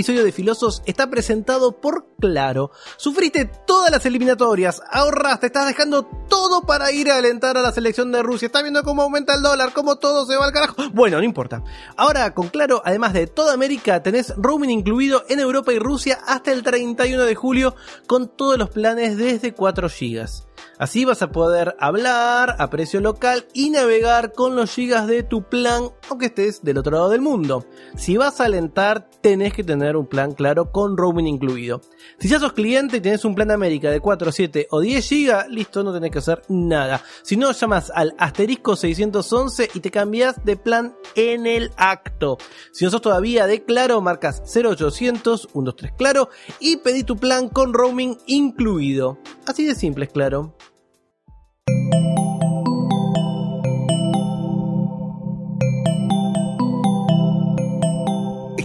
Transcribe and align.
episodio 0.00 0.24
de 0.24 0.32
Filosos 0.32 0.82
está 0.86 1.10
presentado 1.10 1.78
por 1.78 2.06
Claro. 2.18 2.70
Sufriste 2.96 3.50
todas 3.66 3.90
las 3.90 4.04
eliminatorias, 4.06 4.82
ahorraste, 4.90 5.46
estás 5.46 5.66
dejando 5.66 6.04
todo 6.28 6.62
para 6.62 6.90
ir 6.90 7.10
a 7.10 7.16
alentar 7.16 7.56
a 7.56 7.62
la 7.62 7.72
selección 7.72 8.12
de 8.12 8.22
Rusia. 8.22 8.46
Estás 8.46 8.62
viendo 8.62 8.82
cómo 8.82 9.02
aumenta 9.02 9.34
el 9.34 9.42
dólar, 9.42 9.72
cómo 9.74 9.96
todo 9.96 10.24
se 10.26 10.36
va 10.36 10.46
al 10.46 10.52
carajo. 10.52 10.76
Bueno, 10.92 11.18
no 11.18 11.24
importa. 11.24 11.62
Ahora 11.96 12.34
con 12.34 12.48
Claro, 12.48 12.82
además 12.84 13.12
de 13.12 13.26
toda 13.26 13.54
América, 13.54 14.02
tenés 14.02 14.34
roaming 14.36 14.70
incluido 14.70 15.24
en 15.28 15.40
Europa 15.40 15.72
y 15.72 15.78
Rusia 15.78 16.18
hasta 16.26 16.52
el 16.52 16.62
31 16.62 17.24
de 17.24 17.34
julio 17.34 17.74
con 18.06 18.28
todos 18.28 18.58
los 18.58 18.70
planes 18.70 19.16
desde 19.16 19.54
4 19.54 19.88
GB. 19.88 20.49
Así 20.78 21.04
vas 21.04 21.22
a 21.22 21.30
poder 21.30 21.76
hablar 21.78 22.56
a 22.58 22.70
precio 22.70 23.00
local 23.00 23.46
y 23.52 23.70
navegar 23.70 24.32
con 24.32 24.56
los 24.56 24.70
gigas 24.70 25.06
de 25.06 25.22
tu 25.22 25.42
plan 25.42 25.90
aunque 26.08 26.26
estés 26.26 26.62
del 26.62 26.78
otro 26.78 26.92
lado 26.92 27.10
del 27.10 27.20
mundo. 27.20 27.66
Si 27.96 28.16
vas 28.16 28.40
a 28.40 28.46
alentar 28.46 29.08
tenés 29.20 29.52
que 29.52 29.64
tener 29.64 29.96
un 29.96 30.06
plan 30.06 30.32
claro 30.32 30.72
con 30.72 30.96
roaming 30.96 31.26
incluido. 31.26 31.80
Si 32.18 32.28
ya 32.28 32.40
sos 32.40 32.52
cliente 32.52 32.98
y 32.98 33.00
tenés 33.00 33.24
un 33.24 33.34
plan 33.34 33.48
de 33.48 33.54
América 33.54 33.90
de 33.90 34.00
4, 34.00 34.32
7 34.32 34.68
o 34.70 34.80
10 34.80 35.06
gigas, 35.06 35.48
listo, 35.48 35.82
no 35.82 35.92
tenés 35.92 36.10
que 36.10 36.18
hacer 36.18 36.42
nada. 36.48 37.02
Si 37.22 37.36
no, 37.36 37.52
llamas 37.52 37.92
al 37.94 38.14
asterisco 38.18 38.76
611 38.76 39.70
y 39.74 39.80
te 39.80 39.90
cambias 39.90 40.44
de 40.44 40.56
plan 40.56 40.94
en 41.14 41.46
el 41.46 41.70
acto. 41.76 42.38
Si 42.72 42.84
no 42.84 42.90
sos 42.90 43.02
todavía 43.02 43.46
de 43.46 43.64
Claro, 43.64 44.00
marcas 44.00 44.42
0800 44.52 45.48
123 45.52 45.92
Claro 45.96 46.28
y 46.58 46.78
pedí 46.78 47.04
tu 47.04 47.16
plan 47.16 47.48
con 47.48 47.72
roaming 47.72 48.16
incluido. 48.26 49.18
Así 49.46 49.64
de 49.64 49.74
simple, 49.74 50.06
es 50.06 50.12
claro. 50.12 50.49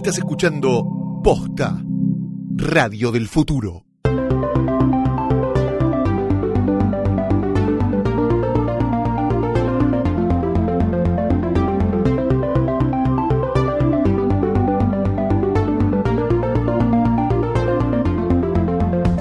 Estás 0.06 0.18
escuchando 0.18 1.20
Posta, 1.24 1.82
Radio 2.54 3.10
del 3.10 3.26
Futuro. 3.26 3.82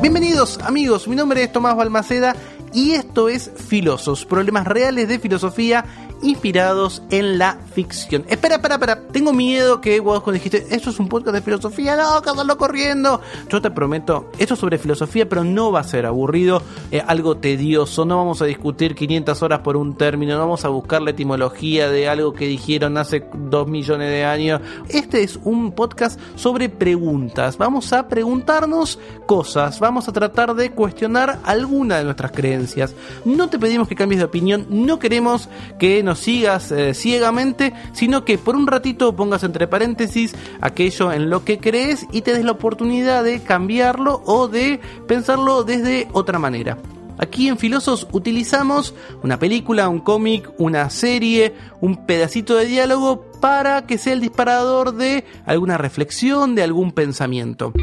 Bienvenidos 0.03 0.59
amigos, 0.59 1.07
mi 1.07 1.15
nombre 1.15 1.41
es 1.41 1.51
Tomás 1.51 1.75
Balmaceda 1.75 2.35
y 2.75 2.91
esto 2.91 3.27
es 3.27 3.51
Filosos, 3.55 4.23
problemas 4.25 4.67
reales 4.67 5.07
de 5.07 5.17
filosofía 5.17 5.83
inspirados 6.21 7.01
en 7.09 7.37
la 7.37 7.57
ficción. 7.73 8.25
Espera, 8.27 8.55
espera, 8.55 8.75
espera. 8.75 9.01
Tengo 9.11 9.33
miedo 9.33 9.81
que 9.81 9.99
vos 9.99 10.23
dijiste, 10.31 10.65
esto 10.71 10.89
es 10.89 10.99
un 10.99 11.07
podcast 11.07 11.35
de 11.35 11.41
filosofía, 11.41 11.95
no, 11.95 12.21
casarlo 12.21 12.57
corriendo. 12.57 13.21
Yo 13.49 13.61
te 13.61 13.71
prometo, 13.71 14.31
esto 14.37 14.53
es 14.53 14.59
sobre 14.59 14.77
filosofía, 14.77 15.27
pero 15.27 15.43
no 15.43 15.71
va 15.71 15.81
a 15.81 15.83
ser 15.83 16.05
aburrido, 16.05 16.61
eh, 16.91 17.01
algo 17.05 17.37
tedioso. 17.37 18.05
No 18.05 18.17
vamos 18.17 18.41
a 18.41 18.45
discutir 18.45 18.95
500 18.95 19.41
horas 19.43 19.59
por 19.59 19.77
un 19.77 19.95
término, 19.95 20.33
no 20.33 20.39
vamos 20.39 20.65
a 20.65 20.69
buscar 20.69 21.01
la 21.01 21.11
etimología 21.11 21.89
de 21.89 22.07
algo 22.07 22.33
que 22.33 22.47
dijeron 22.47 22.97
hace 22.97 23.25
2 23.33 23.67
millones 23.67 24.09
de 24.09 24.25
años. 24.25 24.61
Este 24.89 25.23
es 25.23 25.39
un 25.43 25.71
podcast 25.71 26.19
sobre 26.35 26.69
preguntas. 26.69 27.57
Vamos 27.57 27.93
a 27.93 28.07
preguntarnos 28.07 28.99
cosas, 29.25 29.79
vamos 29.79 30.07
a 30.07 30.13
tratar 30.13 30.55
de 30.55 30.71
cuestionar 30.71 31.39
alguna 31.43 31.97
de 31.97 32.03
nuestras 32.03 32.31
creencias. 32.31 32.95
No 33.23 33.49
te 33.49 33.59
pedimos 33.59 33.87
que 33.87 33.95
cambies 33.95 34.19
de 34.19 34.25
opinión, 34.25 34.67
no 34.69 34.99
queremos 34.99 35.49
que 35.79 36.03
nos 36.05 36.19
sigas 36.19 36.71
eh, 36.71 36.93
ciegamente, 36.93 37.73
sino 37.91 38.23
que 38.23 38.37
por 38.37 38.55
un 38.55 38.67
ratito 38.67 39.15
pongas 39.15 39.43
entre 39.43 39.67
paréntesis 39.67 40.33
aquello 40.61 41.11
en 41.11 41.29
lo 41.29 41.43
que 41.43 41.57
crees 41.57 42.05
y 42.11 42.21
te 42.21 42.33
des 42.33 42.45
la 42.45 42.51
oportunidad 42.51 43.23
de 43.23 43.41
cambiarlo 43.41 44.21
o 44.25 44.47
de 44.47 44.79
pensarlo 45.07 45.63
desde 45.63 46.07
otra 46.13 46.39
manera. 46.39 46.77
Aquí 47.17 47.47
en 47.47 47.57
Filosos 47.57 48.07
utilizamos 48.11 48.93
una 49.23 49.39
película, 49.39 49.87
un 49.87 49.99
cómic, 49.99 50.51
una 50.57 50.89
serie, 50.89 51.53
un 51.79 52.05
pedacito 52.05 52.55
de 52.55 52.65
diálogo 52.65 53.31
para 53.39 53.85
que 53.85 53.97
sea 53.97 54.13
el 54.13 54.21
disparador 54.21 54.93
de 54.93 55.23
alguna 55.45 55.77
reflexión, 55.77 56.55
de 56.55 56.63
algún 56.63 56.91
pensamiento. 56.91 57.73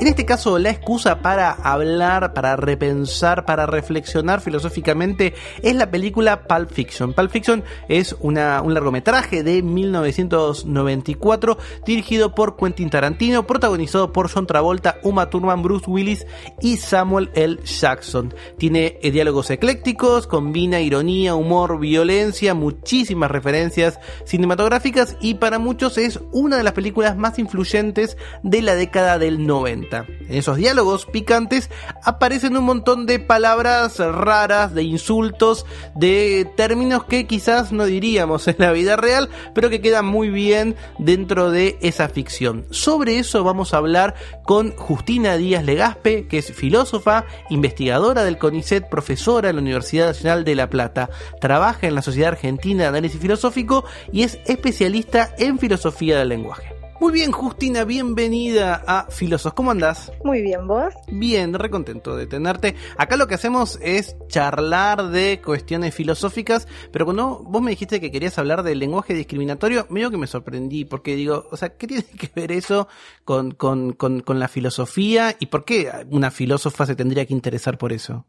En 0.00 0.06
este 0.06 0.24
caso, 0.24 0.60
la 0.60 0.70
excusa 0.70 1.22
para 1.22 1.50
hablar, 1.50 2.32
para 2.32 2.54
repensar, 2.54 3.44
para 3.44 3.66
reflexionar 3.66 4.40
filosóficamente 4.40 5.34
es 5.60 5.74
la 5.74 5.90
película 5.90 6.46
Pulp 6.46 6.70
Fiction. 6.70 7.14
Pulp 7.14 7.32
Fiction 7.32 7.64
es 7.88 8.14
una, 8.20 8.62
un 8.62 8.74
largometraje 8.74 9.42
de 9.42 9.60
1994 9.60 11.58
dirigido 11.84 12.32
por 12.32 12.56
Quentin 12.56 12.90
Tarantino, 12.90 13.44
protagonizado 13.44 14.12
por 14.12 14.30
John 14.30 14.46
Travolta, 14.46 15.00
Uma 15.02 15.30
Thurman, 15.30 15.64
Bruce 15.64 15.90
Willis 15.90 16.24
y 16.60 16.76
Samuel 16.76 17.30
L. 17.34 17.58
Jackson. 17.64 18.32
Tiene 18.56 19.00
eh, 19.02 19.10
diálogos 19.10 19.50
eclécticos, 19.50 20.28
combina 20.28 20.80
ironía, 20.80 21.34
humor, 21.34 21.80
violencia, 21.80 22.54
muchísimas 22.54 23.32
referencias 23.32 23.98
cinematográficas 24.24 25.16
y 25.20 25.34
para 25.34 25.58
muchos 25.58 25.98
es 25.98 26.20
una 26.30 26.56
de 26.56 26.62
las 26.62 26.74
películas 26.74 27.16
más 27.16 27.40
influyentes 27.40 28.16
de 28.44 28.62
la 28.62 28.76
década 28.76 29.18
del 29.18 29.44
90. 29.44 29.87
En 29.90 30.34
esos 30.34 30.56
diálogos 30.56 31.06
picantes 31.06 31.70
aparecen 32.02 32.56
un 32.56 32.64
montón 32.64 33.06
de 33.06 33.18
palabras 33.18 33.98
raras, 33.98 34.74
de 34.74 34.82
insultos, 34.82 35.66
de 35.94 36.50
términos 36.56 37.04
que 37.04 37.26
quizás 37.26 37.72
no 37.72 37.84
diríamos 37.84 38.46
en 38.48 38.56
la 38.58 38.72
vida 38.72 38.96
real, 38.96 39.28
pero 39.54 39.70
que 39.70 39.80
quedan 39.80 40.06
muy 40.06 40.28
bien 40.28 40.76
dentro 40.98 41.50
de 41.50 41.78
esa 41.80 42.08
ficción. 42.08 42.66
Sobre 42.70 43.18
eso 43.18 43.44
vamos 43.44 43.72
a 43.72 43.78
hablar 43.78 44.14
con 44.44 44.76
Justina 44.76 45.36
Díaz 45.36 45.64
Legaspe, 45.64 46.26
que 46.26 46.38
es 46.38 46.52
filósofa, 46.52 47.24
investigadora 47.50 48.24
del 48.24 48.38
CONICET, 48.38 48.88
profesora 48.88 49.50
en 49.50 49.56
la 49.56 49.62
Universidad 49.62 50.08
Nacional 50.08 50.44
de 50.44 50.54
La 50.54 50.70
Plata, 50.70 51.10
trabaja 51.40 51.86
en 51.86 51.94
la 51.94 52.02
Sociedad 52.02 52.32
Argentina 52.32 52.84
de 52.84 52.88
Análisis 52.88 53.20
Filosófico 53.20 53.84
y 54.12 54.22
es 54.22 54.38
especialista 54.46 55.34
en 55.38 55.58
filosofía 55.58 56.18
del 56.18 56.28
lenguaje. 56.28 56.77
Muy 57.00 57.12
bien, 57.12 57.30
Justina, 57.30 57.84
bienvenida 57.84 58.82
a 58.84 59.06
Filosos. 59.08 59.54
¿Cómo 59.54 59.70
andás? 59.70 60.10
Muy 60.24 60.42
bien, 60.42 60.66
¿vos? 60.66 60.92
Bien, 61.06 61.54
recontento 61.54 62.16
de 62.16 62.26
tenerte. 62.26 62.74
Acá 62.96 63.16
lo 63.16 63.28
que 63.28 63.36
hacemos 63.36 63.78
es 63.80 64.16
charlar 64.26 65.10
de 65.10 65.40
cuestiones 65.40 65.94
filosóficas, 65.94 66.66
pero 66.90 67.04
cuando 67.04 67.44
vos 67.44 67.62
me 67.62 67.70
dijiste 67.70 68.00
que 68.00 68.10
querías 68.10 68.36
hablar 68.36 68.64
del 68.64 68.80
lenguaje 68.80 69.14
discriminatorio, 69.14 69.86
medio 69.90 70.10
que 70.10 70.16
me 70.16 70.26
sorprendí, 70.26 70.84
porque 70.84 71.14
digo, 71.14 71.46
o 71.52 71.56
sea, 71.56 71.76
¿qué 71.76 71.86
tiene 71.86 72.02
que 72.02 72.30
ver 72.34 72.50
eso 72.50 72.88
con, 73.24 73.52
con, 73.52 73.92
con, 73.92 74.18
con 74.18 74.40
la 74.40 74.48
filosofía 74.48 75.36
y 75.38 75.46
por 75.46 75.64
qué 75.64 75.92
una 76.10 76.32
filósofa 76.32 76.84
se 76.84 76.96
tendría 76.96 77.26
que 77.26 77.32
interesar 77.32 77.78
por 77.78 77.92
eso? 77.92 78.26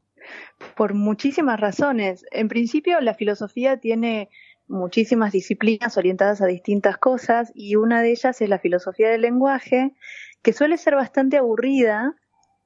Por 0.75 0.93
muchísimas 0.93 1.59
razones. 1.59 2.23
En 2.29 2.47
principio, 2.49 3.01
la 3.01 3.15
filosofía 3.15 3.77
tiene 3.77 4.29
muchísimas 4.69 5.33
disciplinas 5.33 5.97
orientadas 5.97 6.41
a 6.41 6.45
distintas 6.45 6.97
cosas 6.97 7.51
y 7.53 7.75
una 7.75 8.01
de 8.01 8.11
ellas 8.11 8.39
es 8.41 8.47
la 8.47 8.59
filosofía 8.59 9.09
del 9.09 9.21
lenguaje, 9.21 9.93
que 10.41 10.53
suele 10.53 10.77
ser 10.77 10.95
bastante 10.95 11.37
aburrida 11.37 12.15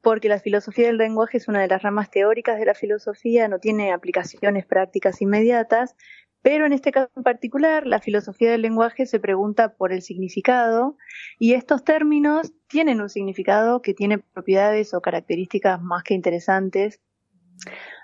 porque 0.02 0.28
la 0.28 0.40
filosofía 0.40 0.88
del 0.88 0.98
lenguaje 0.98 1.38
es 1.38 1.48
una 1.48 1.62
de 1.62 1.70
las 1.70 1.82
ramas 1.82 2.12
teóricas 2.12 2.60
de 2.60 2.66
la 2.66 2.74
filosofía, 2.74 3.48
no 3.48 3.60
tiene 3.60 3.94
aplicaciones 3.94 4.66
prácticas 4.66 5.22
inmediatas, 5.22 5.96
pero 6.42 6.66
en 6.66 6.74
este 6.74 6.92
caso 6.92 7.10
en 7.16 7.24
particular, 7.24 7.88
la 7.88 8.02
filosofía 8.02 8.52
del 8.52 8.64
lenguaje 8.64 9.06
se 9.06 9.22
pregunta 9.22 9.76
por 9.76 9.94
el 9.94 10.02
significado 10.02 10.98
y 11.40 11.54
estos 11.54 11.86
términos 11.86 12.52
tienen 12.68 13.00
un 13.00 13.10
significado 13.10 13.82
que 13.82 13.94
tiene 13.94 14.18
propiedades 14.18 14.94
o 14.94 15.02
características 15.02 15.82
más 15.82 16.04
que 16.04 16.16
interesantes. 16.16 17.00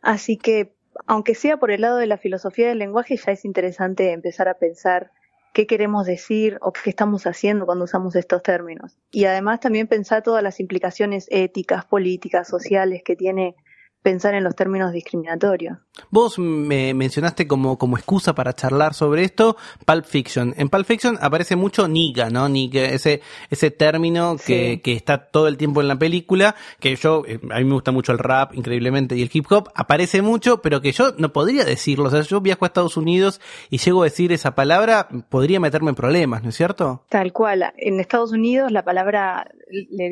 Así 0.02 0.38
que 0.38 0.74
aunque 1.08 1.36
sea 1.36 1.58
por 1.58 1.72
el 1.72 1.82
lado 1.82 1.98
de 1.98 2.08
la 2.08 2.18
filosofía 2.18 2.68
del 2.68 2.80
lenguaje, 2.80 3.18
ya 3.18 3.32
es 3.32 3.46
interesante 3.46 4.12
empezar 4.12 4.48
a 4.48 4.56
pensar 4.56 5.12
qué 5.54 5.68
queremos 5.68 6.06
decir 6.06 6.58
o 6.62 6.72
qué 6.72 6.90
estamos 6.90 7.26
haciendo 7.26 7.66
cuando 7.66 7.86
usamos 7.86 8.16
estos 8.16 8.44
términos. 8.44 8.98
Y 9.12 9.26
además 9.26 9.60
también 9.60 9.88
pensar 9.88 10.24
todas 10.24 10.44
las 10.44 10.60
implicaciones 10.60 11.28
éticas, 11.32 11.86
políticas, 11.86 12.48
sociales 12.48 13.02
que 13.04 13.16
tiene 13.16 13.56
pensar 14.02 14.34
en 14.34 14.44
los 14.44 14.56
términos 14.56 14.94
discriminatorios. 14.94 15.78
Vos 16.10 16.40
me 16.40 16.94
mencionaste 16.94 17.48
como, 17.48 17.78
como 17.78 17.98
excusa 17.98 18.34
para 18.34 18.54
charlar 18.54 18.94
sobre 18.94 19.24
esto 19.24 19.58
Pulp 19.86 20.06
Fiction. 20.06 20.54
En 20.58 20.70
Pulp 20.70 20.86
Fiction 20.86 21.18
aparece 21.22 21.56
mucho 21.56 21.88
nigga, 21.88 22.30
¿no? 22.30 22.48
Nigga, 22.48 22.86
ese, 22.86 23.22
ese 23.50 23.72
término 23.72 24.38
que, 24.38 24.82
que 24.82 24.94
está 24.94 25.28
todo 25.28 25.48
el 25.48 25.58
tiempo 25.58 25.82
en 25.82 25.90
la 25.90 25.98
película, 25.98 26.56
que 26.80 26.96
yo, 26.96 27.24
eh, 27.28 27.40
a 27.52 27.60
mí 27.60 27.66
me 27.66 27.74
gusta 27.74 27.92
mucho 27.92 28.12
el 28.14 28.20
rap, 28.20 28.54
increíblemente, 28.54 29.16
y 29.16 29.22
el 29.22 29.30
hip 29.32 29.46
hop, 29.52 29.70
aparece 29.76 30.22
mucho, 30.22 30.62
pero 30.62 30.82
que 30.82 30.94
yo 30.94 31.14
no 31.18 31.34
podría 31.34 31.66
decirlo. 31.66 32.06
O 32.06 32.10
sea, 32.10 32.22
yo 32.22 32.40
viajo 32.40 32.64
a 32.64 32.68
Estados 32.68 32.96
Unidos 32.96 33.42
y 33.70 33.80
llego 33.80 34.02
a 34.02 34.06
decir 34.06 34.32
esa 34.32 34.56
palabra, 34.56 35.10
podría 35.30 35.60
meterme 35.60 35.90
en 35.90 35.96
problemas, 35.96 36.44
¿no 36.44 36.50
es 36.50 36.56
cierto? 36.56 37.04
Tal 37.10 37.34
cual. 37.34 37.74
En 37.78 38.00
Estados 38.00 38.32
Unidos 38.32 38.72
la 38.72 38.84
palabra 38.84 39.52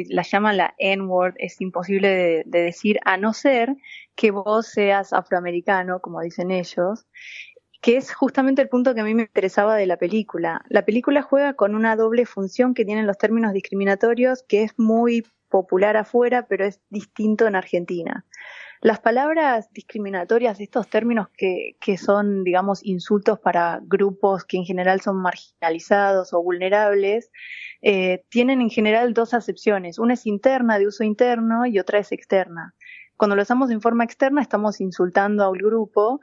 la 0.09 0.23
llaman 0.23 0.57
la 0.57 0.75
N-word, 0.77 1.35
es 1.37 1.59
imposible 1.61 2.09
de, 2.09 2.43
de 2.45 2.61
decir, 2.61 2.99
a 3.05 3.17
no 3.17 3.33
ser 3.33 3.76
que 4.17 4.31
vos 4.31 4.67
seas 4.67 5.13
afroamericano, 5.13 6.01
como 6.01 6.19
dicen 6.19 6.51
ellos, 6.51 7.05
que 7.81 7.95
es 7.95 8.13
justamente 8.13 8.61
el 8.61 8.67
punto 8.67 8.93
que 8.93 9.01
a 9.01 9.03
mí 9.05 9.13
me 9.13 9.21
interesaba 9.21 9.75
de 9.77 9.85
la 9.85 9.97
película. 9.97 10.65
La 10.67 10.83
película 10.83 11.21
juega 11.21 11.53
con 11.53 11.75
una 11.75 11.95
doble 11.95 12.25
función 12.25 12.73
que 12.73 12.83
tienen 12.83 13.07
los 13.07 13.17
términos 13.17 13.53
discriminatorios, 13.53 14.43
que 14.43 14.63
es 14.63 14.73
muy 14.77 15.23
popular 15.49 15.95
afuera, 15.95 16.47
pero 16.49 16.65
es 16.65 16.81
distinto 16.89 17.47
en 17.47 17.55
Argentina. 17.55 18.25
Las 18.81 18.99
palabras 18.99 19.71
discriminatorias, 19.71 20.59
estos 20.59 20.87
términos 20.87 21.27
que, 21.35 21.77
que 21.79 21.97
son, 21.97 22.43
digamos, 22.43 22.83
insultos 22.83 23.39
para 23.39 23.79
grupos 23.83 24.45
que 24.45 24.57
en 24.57 24.65
general 24.65 25.01
son 25.01 25.17
marginalizados 25.21 26.33
o 26.33 26.43
vulnerables, 26.43 27.31
eh, 27.81 28.23
tienen 28.29 28.61
en 28.61 28.69
general 28.69 29.13
dos 29.13 29.33
acepciones. 29.33 29.97
Una 29.97 30.13
es 30.15 30.25
interna, 30.25 30.77
de 30.77 30.87
uso 30.87 31.03
interno, 31.03 31.65
y 31.65 31.79
otra 31.79 31.99
es 31.99 32.11
externa. 32.11 32.75
Cuando 33.17 33.35
lo 33.35 33.41
usamos 33.41 33.71
en 33.71 33.81
forma 33.81 34.03
externa 34.03 34.41
estamos 34.41 34.79
insultando 34.79 35.43
a 35.43 35.49
un 35.49 35.57
grupo 35.57 36.21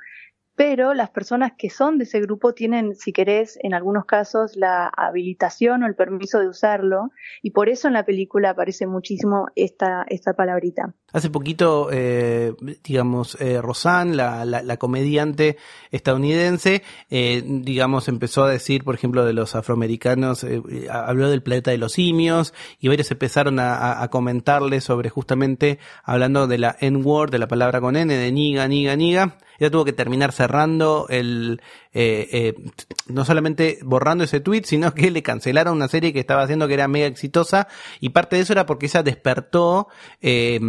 pero 0.57 0.95
las 0.95 1.11
personas 1.11 1.53
que 1.59 1.69
son 1.69 1.99
de 1.99 2.05
ese 2.05 2.21
grupo 2.21 2.55
tienen, 2.55 2.95
si 2.95 3.13
querés, 3.13 3.59
en 3.63 3.75
algunos 3.75 4.05
casos 4.05 4.57
la 4.57 4.87
habilitación 4.89 5.83
o 5.83 5.87
el 5.87 5.97
permiso 5.97 6.39
de 6.39 6.49
usarlo, 6.49 7.11
y 7.43 7.51
por 7.51 7.69
eso 7.69 7.89
en 7.89 7.95
la 7.95 8.05
película 8.05 8.51
aparece 8.51 8.87
muchísimo 8.87 9.47
esta, 9.57 10.05
esta 10.09 10.35
palabrita. 10.35 10.95
Hace 11.13 11.31
poquito, 11.31 11.91
eh, 11.93 12.55
digamos, 12.83 13.37
eh, 13.41 13.61
Rosanne, 13.61 14.17
la, 14.17 14.45
la, 14.45 14.77
comediante 14.79 15.57
estadounidense, 15.93 16.83
eh, 17.09 17.43
digamos, 17.45 18.09
empezó 18.09 18.45
a 18.45 18.51
decir, 18.51 18.83
por 18.83 18.97
ejemplo, 18.97 19.25
de 19.25 19.33
los 19.33 19.55
afroamericanos, 19.55 20.43
eh, 20.43 20.61
habló 20.91 21.31
del 21.31 21.43
planeta 21.43 21.71
de 21.71 21.79
los 21.79 21.93
simios, 21.93 22.53
y 22.81 22.89
varios 22.89 23.11
empezaron 23.11 23.59
a, 23.61 24.07
comentarle 24.11 24.81
sobre 24.81 25.09
justamente, 25.09 25.79
hablando 26.03 26.47
de 26.47 26.59
la 26.59 26.77
N-word, 26.81 27.31
de 27.31 27.39
la 27.39 27.49
palabra 27.49 27.81
con 27.81 27.97
N, 27.97 28.13
de 28.13 28.33
niga, 28.33 28.69
niga, 28.69 28.97
niga, 28.97 29.39
ella 29.59 29.71
tuvo 29.71 29.85
que 29.85 29.93
terminar 29.93 30.33
cerrando 30.45 31.07
el, 31.09 31.63
eh, 31.95 32.29
eh, 32.33 32.55
no 33.07 33.25
solamente 33.25 33.79
borrando 33.83 34.25
ese 34.25 34.41
tweet, 34.41 34.65
sino 34.65 34.93
que 34.93 35.11
le 35.11 35.23
cancelaron 35.23 35.75
una 35.75 35.89
serie 35.89 36.13
que 36.13 36.21
estaba 36.21 36.43
haciendo 36.43 36.69
que 36.69 36.75
era 36.75 36.87
mega 36.87 37.07
exitosa 37.07 37.67
y 37.99 38.11
parte 38.11 38.37
de 38.37 38.43
eso 38.43 38.53
era 38.53 38.67
porque 38.67 38.87
ella 38.87 39.03
despertó 39.03 39.89
eh, 40.21 40.61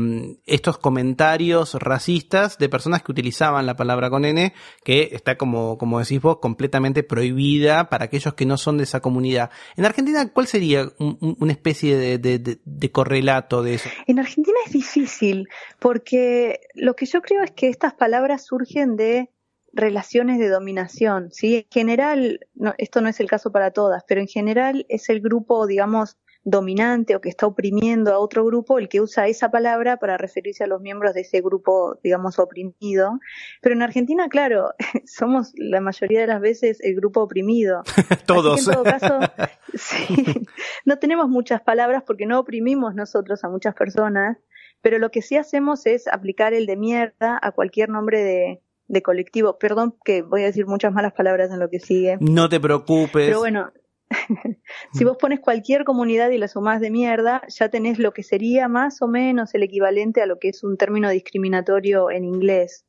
estos 0.45 0.77
comentarios 0.77 1.73
racistas 1.73 2.57
de 2.57 2.69
personas 2.69 3.03
que 3.03 3.11
utilizaban 3.11 3.65
la 3.65 3.75
palabra 3.75 4.09
con 4.09 4.23
N, 4.23 4.53
que 4.85 5.09
está 5.11 5.35
como, 5.35 5.77
como 5.77 5.99
decís 5.99 6.21
vos, 6.21 6.37
completamente 6.37 7.03
prohibida 7.03 7.89
para 7.89 8.05
aquellos 8.05 8.33
que 8.35 8.45
no 8.45 8.57
son 8.57 8.77
de 8.77 8.83
esa 8.83 9.01
comunidad. 9.01 9.49
En 9.75 9.85
Argentina, 9.85 10.31
¿cuál 10.31 10.47
sería 10.47 10.89
una 10.99 11.51
especie 11.51 12.17
de, 12.17 12.59
de 12.63 12.91
correlato 12.91 13.61
de 13.61 13.73
eso? 13.73 13.89
En 14.07 14.19
Argentina 14.19 14.57
es 14.65 14.71
difícil, 14.71 15.49
porque 15.79 16.61
lo 16.75 16.95
que 16.95 17.07
yo 17.07 17.21
creo 17.21 17.43
es 17.43 17.51
que 17.51 17.67
estas 17.67 17.93
palabras 17.93 18.45
surgen 18.45 18.95
de 18.95 19.31
relaciones 19.75 20.39
de 20.39 20.49
dominación, 20.49 21.31
¿sí? 21.31 21.57
En 21.57 21.65
general, 21.69 22.39
no, 22.55 22.73
esto 22.77 23.01
no 23.01 23.09
es 23.09 23.19
el 23.19 23.29
caso 23.29 23.51
para 23.51 23.71
todas, 23.71 24.03
pero 24.07 24.21
en 24.21 24.27
general 24.27 24.85
es 24.89 25.09
el 25.09 25.19
grupo, 25.19 25.67
digamos, 25.67 26.17
dominante 26.45 27.15
o 27.15 27.21
que 27.21 27.29
está 27.29 27.47
oprimiendo 27.47 28.13
a 28.13 28.19
otro 28.19 28.45
grupo 28.45 28.77
el 28.77 28.87
que 28.87 29.01
usa 29.01 29.27
esa 29.27 29.49
palabra 29.49 29.97
para 29.97 30.15
referirse 30.17 30.63
a 30.63 30.67
los 30.67 30.79
miembros 30.79 31.13
de 31.15 31.21
ese 31.21 31.41
grupo, 31.41 31.99
digamos, 32.03 32.39
oprimido. 32.39 33.19
Pero 33.61 33.75
en 33.75 33.81
Argentina, 33.81 34.29
claro, 34.29 34.69
somos 35.05 35.51
la 35.55 35.81
mayoría 35.81 36.21
de 36.21 36.27
las 36.27 36.39
veces 36.39 36.79
el 36.81 36.95
grupo 36.95 37.21
oprimido. 37.21 37.83
Todos. 38.25 38.67
en 38.67 38.73
todo 38.73 38.83
caso, 38.83 39.19
sí, 39.73 40.45
no 40.85 40.99
tenemos 40.99 41.27
muchas 41.27 41.61
palabras 41.61 42.03
porque 42.05 42.27
no 42.27 42.39
oprimimos 42.39 42.95
nosotros 42.95 43.43
a 43.43 43.49
muchas 43.49 43.73
personas, 43.73 44.37
pero 44.81 44.99
lo 44.99 45.09
que 45.09 45.23
sí 45.23 45.35
hacemos 45.35 45.87
es 45.87 46.07
aplicar 46.07 46.53
el 46.53 46.67
de 46.67 46.77
mierda 46.77 47.39
a 47.41 47.51
cualquier 47.51 47.89
nombre 47.89 48.23
de, 48.23 48.61
de 48.87 49.01
colectivo. 49.01 49.57
Perdón 49.57 49.95
que 50.03 50.21
voy 50.21 50.43
a 50.43 50.45
decir 50.45 50.67
muchas 50.67 50.93
malas 50.93 51.13
palabras 51.13 51.51
en 51.51 51.59
lo 51.59 51.69
que 51.69 51.79
sigue. 51.79 52.17
No 52.19 52.49
te 52.49 52.59
preocupes. 52.59 53.27
Pero 53.27 53.39
bueno, 53.39 53.71
si 54.93 55.03
vos 55.03 55.17
pones 55.17 55.39
cualquier 55.39 55.83
comunidad 55.83 56.29
y 56.29 56.37
la 56.37 56.47
sumás 56.47 56.79
de 56.81 56.91
mierda, 56.91 57.41
ya 57.47 57.69
tenés 57.69 57.99
lo 57.99 58.13
que 58.13 58.23
sería 58.23 58.67
más 58.67 59.01
o 59.01 59.07
menos 59.07 59.53
el 59.55 59.63
equivalente 59.63 60.21
a 60.21 60.25
lo 60.25 60.39
que 60.39 60.49
es 60.49 60.63
un 60.63 60.77
término 60.77 61.09
discriminatorio 61.09 62.11
en 62.11 62.25
inglés. 62.25 62.85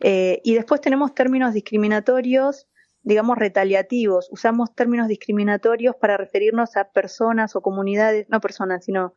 Eh, 0.00 0.40
y 0.44 0.54
después 0.54 0.80
tenemos 0.80 1.14
términos 1.14 1.54
discriminatorios, 1.54 2.68
digamos, 3.02 3.38
retaliativos. 3.38 4.28
Usamos 4.32 4.74
términos 4.74 5.08
discriminatorios 5.08 5.94
para 5.96 6.16
referirnos 6.16 6.76
a 6.76 6.90
personas 6.90 7.54
o 7.56 7.62
comunidades, 7.62 8.26
no 8.28 8.40
personas, 8.40 8.84
sino 8.84 9.14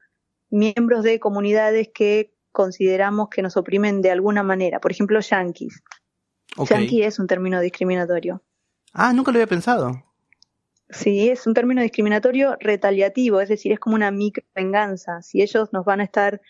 miembros 0.50 1.04
de 1.04 1.19
comunidades 1.19 1.89
que 1.94 2.36
consideramos 2.51 3.30
que 3.30 3.42
nos 3.42 3.57
oprimen 3.57 4.01
de 4.01 4.12
alguna 4.12 4.44
manera. 4.44 4.80
Por 4.80 4.92
ejemplo, 4.92 5.19
yanquis. 5.19 5.81
Yankee 6.70 7.04
es 7.04 7.20
un 7.20 7.28
término 7.28 7.60
discriminatorio. 7.60 8.42
Ah, 8.94 9.14
nunca 9.14 9.32
lo 9.32 9.38
había 9.38 9.48
pensado. 9.48 10.04
Sí, 10.90 11.30
es 11.30 11.48
un 11.48 11.54
término 11.54 11.82
discriminatorio 11.82 12.58
retaliativo, 12.60 13.42
es 13.42 13.50
decir, 13.50 13.72
es 13.72 13.80
como 13.80 13.96
una 13.96 14.12
micro 14.12 14.46
venganza. 14.54 15.22
Si 15.22 15.42
ellos 15.42 15.74
nos 15.74 15.84
van 15.84 16.00
a 16.00 16.04
estar 16.04 16.42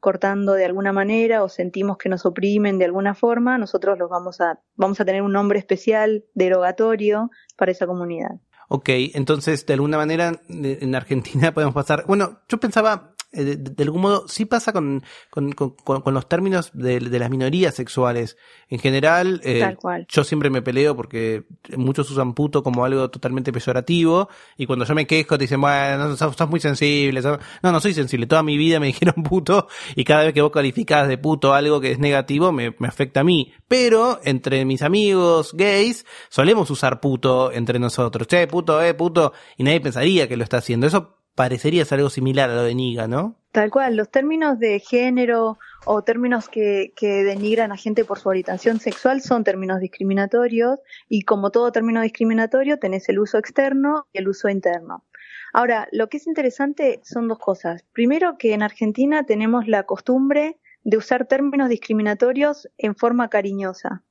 cortando 0.00 0.54
de 0.54 0.64
alguna 0.64 0.92
manera 0.92 1.44
o 1.44 1.48
sentimos 1.48 1.96
que 1.96 2.08
nos 2.08 2.26
oprimen 2.26 2.78
de 2.78 2.84
alguna 2.86 3.14
forma, 3.14 3.58
nosotros 3.58 3.98
los 3.98 4.10
vamos 4.10 4.40
a, 4.40 4.60
vamos 4.74 5.00
a 5.00 5.04
tener 5.04 5.22
un 5.22 5.32
nombre 5.32 5.58
especial 5.58 6.24
derogatorio 6.34 7.30
para 7.56 7.72
esa 7.72 7.86
comunidad. 7.86 8.40
Ok, 8.68 8.88
entonces 9.14 9.64
de 9.64 9.74
alguna 9.74 9.96
manera 9.96 10.40
en 10.48 10.94
Argentina 10.94 11.52
podemos 11.54 11.74
pasar. 11.74 12.04
Bueno, 12.06 12.40
yo 12.48 12.58
pensaba, 12.58 13.14
eh, 13.32 13.56
de, 13.58 13.82
algún 13.82 14.02
modo 14.02 14.28
sí 14.28 14.44
pasa 14.44 14.72
con, 14.72 15.02
con, 15.30 15.52
con, 15.52 16.14
los 16.14 16.28
términos 16.28 16.70
de, 16.72 17.00
las 17.00 17.30
minorías 17.30 17.74
sexuales. 17.74 18.36
En 18.68 18.78
general, 18.78 19.40
eh, 19.44 19.76
yo 20.08 20.24
siempre 20.24 20.48
me 20.48 20.62
peleo 20.62 20.96
porque 20.96 21.44
muchos 21.76 22.10
usan 22.10 22.34
puto 22.34 22.62
como 22.62 22.84
algo 22.84 23.10
totalmente 23.10 23.52
peyorativo 23.52 24.28
y 24.56 24.66
cuando 24.66 24.84
yo 24.84 24.94
me 24.94 25.06
quejo 25.06 25.36
te 25.36 25.44
dicen, 25.44 25.60
bueno, 25.60 26.16
sos, 26.16 26.48
muy 26.48 26.60
sensible. 26.60 27.20
No, 27.20 27.72
no 27.72 27.80
soy 27.80 27.94
sensible. 27.94 28.26
Toda 28.26 28.42
mi 28.42 28.56
vida 28.56 28.80
me 28.80 28.86
dijeron 28.88 29.22
puto 29.22 29.68
y 29.94 30.04
cada 30.04 30.24
vez 30.24 30.32
que 30.32 30.42
vos 30.42 30.52
calificás 30.52 31.08
de 31.08 31.18
puto 31.18 31.52
algo 31.52 31.80
que 31.80 31.92
es 31.92 31.98
negativo 31.98 32.52
me, 32.52 32.74
me 32.78 32.88
afecta 32.88 33.20
a 33.20 33.24
mí. 33.24 33.52
Pero 33.68 34.20
entre 34.24 34.64
mis 34.64 34.82
amigos 34.82 35.52
gays 35.52 36.06
solemos 36.28 36.70
usar 36.70 37.00
puto 37.00 37.52
entre 37.52 37.78
nosotros. 37.78 38.26
Che, 38.28 38.46
puto, 38.46 38.80
eh, 38.82 38.94
puto. 38.94 39.32
Y 39.56 39.64
nadie 39.64 39.80
pensaría 39.80 40.28
que 40.28 40.36
lo 40.36 40.44
está 40.44 40.58
haciendo. 40.58 40.86
Eso 40.86 41.16
parecería 41.36 41.84
ser 41.84 41.98
algo 41.98 42.10
similar 42.10 42.50
a 42.50 42.56
lo 42.56 42.62
de 42.64 42.74
Niga, 42.74 43.06
¿no? 43.06 43.36
Tal 43.52 43.70
cual, 43.70 43.94
los 43.94 44.10
términos 44.10 44.58
de 44.58 44.80
género 44.80 45.58
o 45.84 46.02
términos 46.02 46.48
que, 46.48 46.92
que, 46.96 47.22
denigran 47.22 47.70
a 47.70 47.76
gente 47.76 48.04
por 48.04 48.18
su 48.18 48.28
orientación 48.28 48.80
sexual 48.80 49.20
son 49.22 49.44
términos 49.44 49.80
discriminatorios 49.80 50.80
y 51.08 51.22
como 51.22 51.50
todo 51.50 51.70
término 51.70 52.00
discriminatorio 52.00 52.78
tenés 52.78 53.08
el 53.08 53.20
uso 53.20 53.38
externo 53.38 54.06
y 54.12 54.18
el 54.18 54.28
uso 54.28 54.48
interno. 54.48 55.04
Ahora, 55.52 55.88
lo 55.92 56.08
que 56.08 56.16
es 56.16 56.26
interesante 56.26 57.00
son 57.04 57.28
dos 57.28 57.38
cosas. 57.38 57.84
Primero, 57.92 58.36
que 58.36 58.52
en 58.52 58.62
Argentina 58.62 59.24
tenemos 59.24 59.68
la 59.68 59.84
costumbre 59.84 60.58
de 60.84 60.96
usar 60.96 61.26
términos 61.26 61.68
discriminatorios 61.68 62.68
en 62.78 62.94
forma 62.96 63.28
cariñosa. 63.28 64.04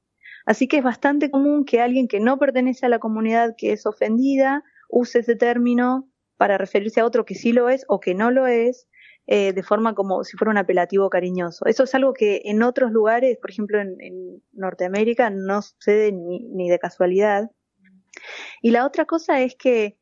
Así 0.46 0.68
que 0.68 0.78
es 0.78 0.84
bastante 0.84 1.32
común 1.32 1.66
que 1.66 1.82
alguien 1.82 2.08
que 2.08 2.20
no 2.20 2.38
pertenece 2.38 2.86
a 2.86 2.90
la 2.90 3.00
comunidad 3.00 3.56
que 3.58 3.74
es 3.74 3.86
ofendida 3.86 4.64
use 4.90 5.20
ese 5.20 5.36
término 5.36 6.08
para 6.38 6.58
referirse 6.58 7.00
a 7.00 7.06
otro 7.06 7.26
que 7.26 7.36
sí 7.36 7.54
lo 7.54 7.70
es 7.70 7.86
o 7.88 8.00
que 8.00 8.14
no 8.14 8.32
lo 8.32 8.48
es, 8.48 8.88
eh, 9.28 9.54
de 9.54 9.64
forma 9.64 9.96
como 9.96 10.24
si 10.24 10.38
fuera 10.38 10.52
un 10.52 10.58
apelativo 10.58 11.10
cariñoso. 11.10 11.66
Eso 11.66 11.84
es 11.84 11.96
algo 11.96 12.14
que 12.14 12.42
en 12.46 12.62
otros 12.62 12.92
lugares, 12.92 13.38
por 13.40 13.50
ejemplo 13.50 13.80
en, 13.80 14.44
Norteamérica, 14.52 15.30
no 15.30 15.62
sucede 15.62 16.12
ni, 16.12 16.40
ni, 16.50 16.70
de 16.70 16.80
casualidad. 16.80 17.50
Y 18.62 18.72
la 18.72 18.86
otra 18.86 19.06
cosa 19.06 19.42
es 19.42 19.56
que 19.56 19.98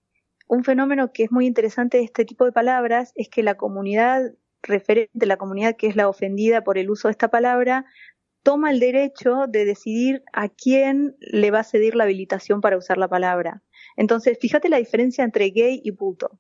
un 0.48 0.64
fenómeno 0.64 1.12
que 1.14 1.24
es 1.24 1.32
muy 1.32 1.48
interesante 1.48 1.98
de 1.98 2.04
este 2.04 2.26
tipo 2.26 2.46
de 2.46 2.52
palabras 2.52 3.14
es 3.16 3.30
que 3.30 3.44
la 3.44 3.56
comunidad 3.56 4.34
referente, 4.62 5.26
la 5.26 5.38
comunidad 5.38 5.76
que 5.78 5.88
es 5.88 5.96
la 5.96 6.10
ofendida 6.10 6.64
por 6.64 6.78
el 6.78 6.90
uso 6.90 7.08
de 7.08 7.14
esta 7.14 7.30
palabra, 7.30 7.86
toma 8.44 8.72
el 8.72 8.80
derecho 8.80 9.46
de 9.48 9.66
decidir 9.66 10.24
a 10.34 10.50
quién 10.50 11.16
le 11.20 11.50
va 11.50 11.60
a 11.60 11.64
cedir 11.64 11.96
la 11.96 12.04
habilitación 12.04 12.62
para 12.62 12.78
usar 12.78 12.98
la 12.98 13.08
palabra. 13.08 13.64
Entonces, 13.98 14.38
fíjate 14.40 14.70
la 14.70 14.78
diferencia 14.78 15.24
entre 15.24 15.50
gay 15.50 15.82
y 15.84 15.92
puto. 15.92 16.40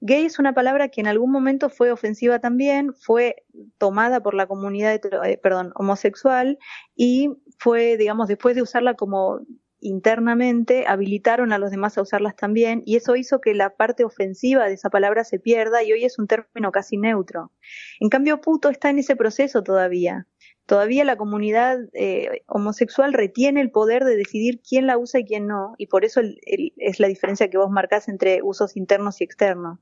Gay 0.00 0.24
es 0.24 0.38
una 0.38 0.54
palabra 0.54 0.88
que 0.88 1.00
en 1.00 1.06
algún 1.06 1.30
momento 1.30 1.68
fue 1.68 1.92
ofensiva 1.92 2.38
también, 2.38 2.94
fue 2.94 3.44
tomada 3.78 4.20
por 4.22 4.34
la 4.34 4.46
comunidad, 4.46 4.98
eh, 5.24 5.38
perdón, 5.42 5.72
homosexual 5.74 6.58
y 6.96 7.30
fue, 7.58 7.98
digamos, 7.98 8.26
después 8.28 8.56
de 8.56 8.62
usarla 8.62 8.94
como 8.94 9.40
internamente, 9.80 10.84
habilitaron 10.86 11.52
a 11.52 11.58
los 11.58 11.70
demás 11.70 11.98
a 11.98 12.02
usarlas 12.02 12.36
también 12.36 12.82
y 12.86 12.96
eso 12.96 13.16
hizo 13.16 13.40
que 13.40 13.54
la 13.54 13.76
parte 13.76 14.04
ofensiva 14.04 14.66
de 14.66 14.74
esa 14.74 14.90
palabra 14.90 15.24
se 15.24 15.38
pierda 15.38 15.82
y 15.82 15.92
hoy 15.92 16.04
es 16.04 16.18
un 16.18 16.26
término 16.26 16.72
casi 16.72 16.96
neutro. 16.96 17.52
En 17.98 18.08
cambio, 18.08 18.40
puto 18.40 18.70
está 18.70 18.90
en 18.90 18.98
ese 18.98 19.16
proceso 19.16 19.62
todavía 19.62 20.26
todavía 20.70 21.04
la 21.04 21.16
comunidad 21.16 21.80
eh, 21.94 22.44
homosexual 22.46 23.12
retiene 23.12 23.60
el 23.60 23.72
poder 23.72 24.04
de 24.04 24.14
decidir 24.14 24.60
quién 24.60 24.86
la 24.86 24.98
usa 24.98 25.18
y 25.18 25.24
quién 25.24 25.48
no, 25.48 25.74
y 25.78 25.88
por 25.88 26.04
eso 26.04 26.20
es 26.20 27.00
la 27.00 27.08
diferencia 27.08 27.50
que 27.50 27.58
vos 27.58 27.70
marcás 27.70 28.06
entre 28.06 28.40
usos 28.44 28.76
internos 28.76 29.20
y 29.20 29.24
externos. 29.24 29.80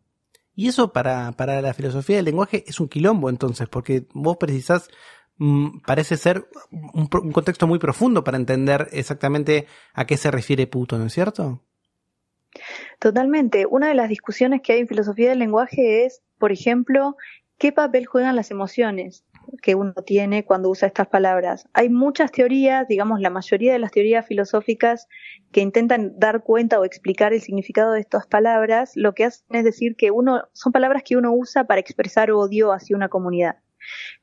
Y 0.54 0.66
eso 0.68 0.90
para, 0.90 1.33
para 1.33 1.61
la 1.61 1.75
filosofía 1.75 2.16
del 2.16 2.25
lenguaje 2.25 2.64
es 2.66 2.80
un 2.80 2.88
quilombo 2.88 3.28
entonces, 3.28 3.68
porque 3.68 4.07
vos 4.14 4.38
precisás 4.38 4.88
mm, 5.37 5.80
parece 5.80 6.16
ser 6.16 6.49
un, 6.71 7.07
un, 7.12 7.33
contexto 7.33 7.66
muy 7.66 7.78
profundo 7.78 8.25
para 8.25 8.38
entender 8.38 8.88
exactamente 8.92 9.66
a 9.92 10.07
qué 10.07 10.16
se 10.16 10.30
refiere 10.30 10.66
puto, 10.66 10.97
¿no 10.97 11.04
es 11.04 11.12
cierto? 11.12 11.62
Totalmente. 12.99 13.66
Una 13.66 13.88
de 13.88 13.95
las 13.95 14.09
discusiones 14.09 14.62
que 14.62 14.73
hay 14.73 14.80
en 14.80 14.88
filosofía 14.88 15.28
del 15.28 15.40
lenguaje 15.40 16.07
es, 16.07 16.23
por 16.38 16.50
ejemplo, 16.50 17.14
qué 17.59 17.73
papel 17.73 18.07
juegan 18.07 18.37
las 18.37 18.50
emociones 18.50 19.26
que 19.62 19.75
uno 19.75 19.93
tiene 19.95 20.45
cuando 20.45 20.71
usa 20.71 20.88
estas 20.88 21.09
palabras. 21.09 21.69
Hay 21.73 21.88
muchas 21.88 22.33
teorías, 22.33 22.87
digamos 22.88 23.21
la 23.21 23.31
mayoría 23.31 23.73
de 23.73 23.78
las 23.78 23.93
teorías 23.93 24.26
filosóficas 24.26 25.09
que 25.52 25.61
intentan 25.61 26.19
dar 26.19 26.43
cuenta 26.43 26.78
o 26.81 26.85
explicar 26.85 27.33
el 27.33 27.40
significado 27.40 27.93
de 27.93 28.00
estas 28.00 28.26
palabras, 28.26 28.93
lo 28.95 29.14
que 29.14 29.25
hacen 29.25 29.47
es 29.50 29.64
decir 29.64 29.97
que 29.97 30.11
uno 30.11 30.43
son 30.52 30.73
palabras 30.73 31.02
que 31.05 31.17
uno 31.17 31.33
usa 31.33 31.64
para 31.64 31.81
expresar 31.81 32.31
odio 32.31 32.73
hacia 32.73 32.97
una 32.97 33.09
comunidad. 33.09 33.57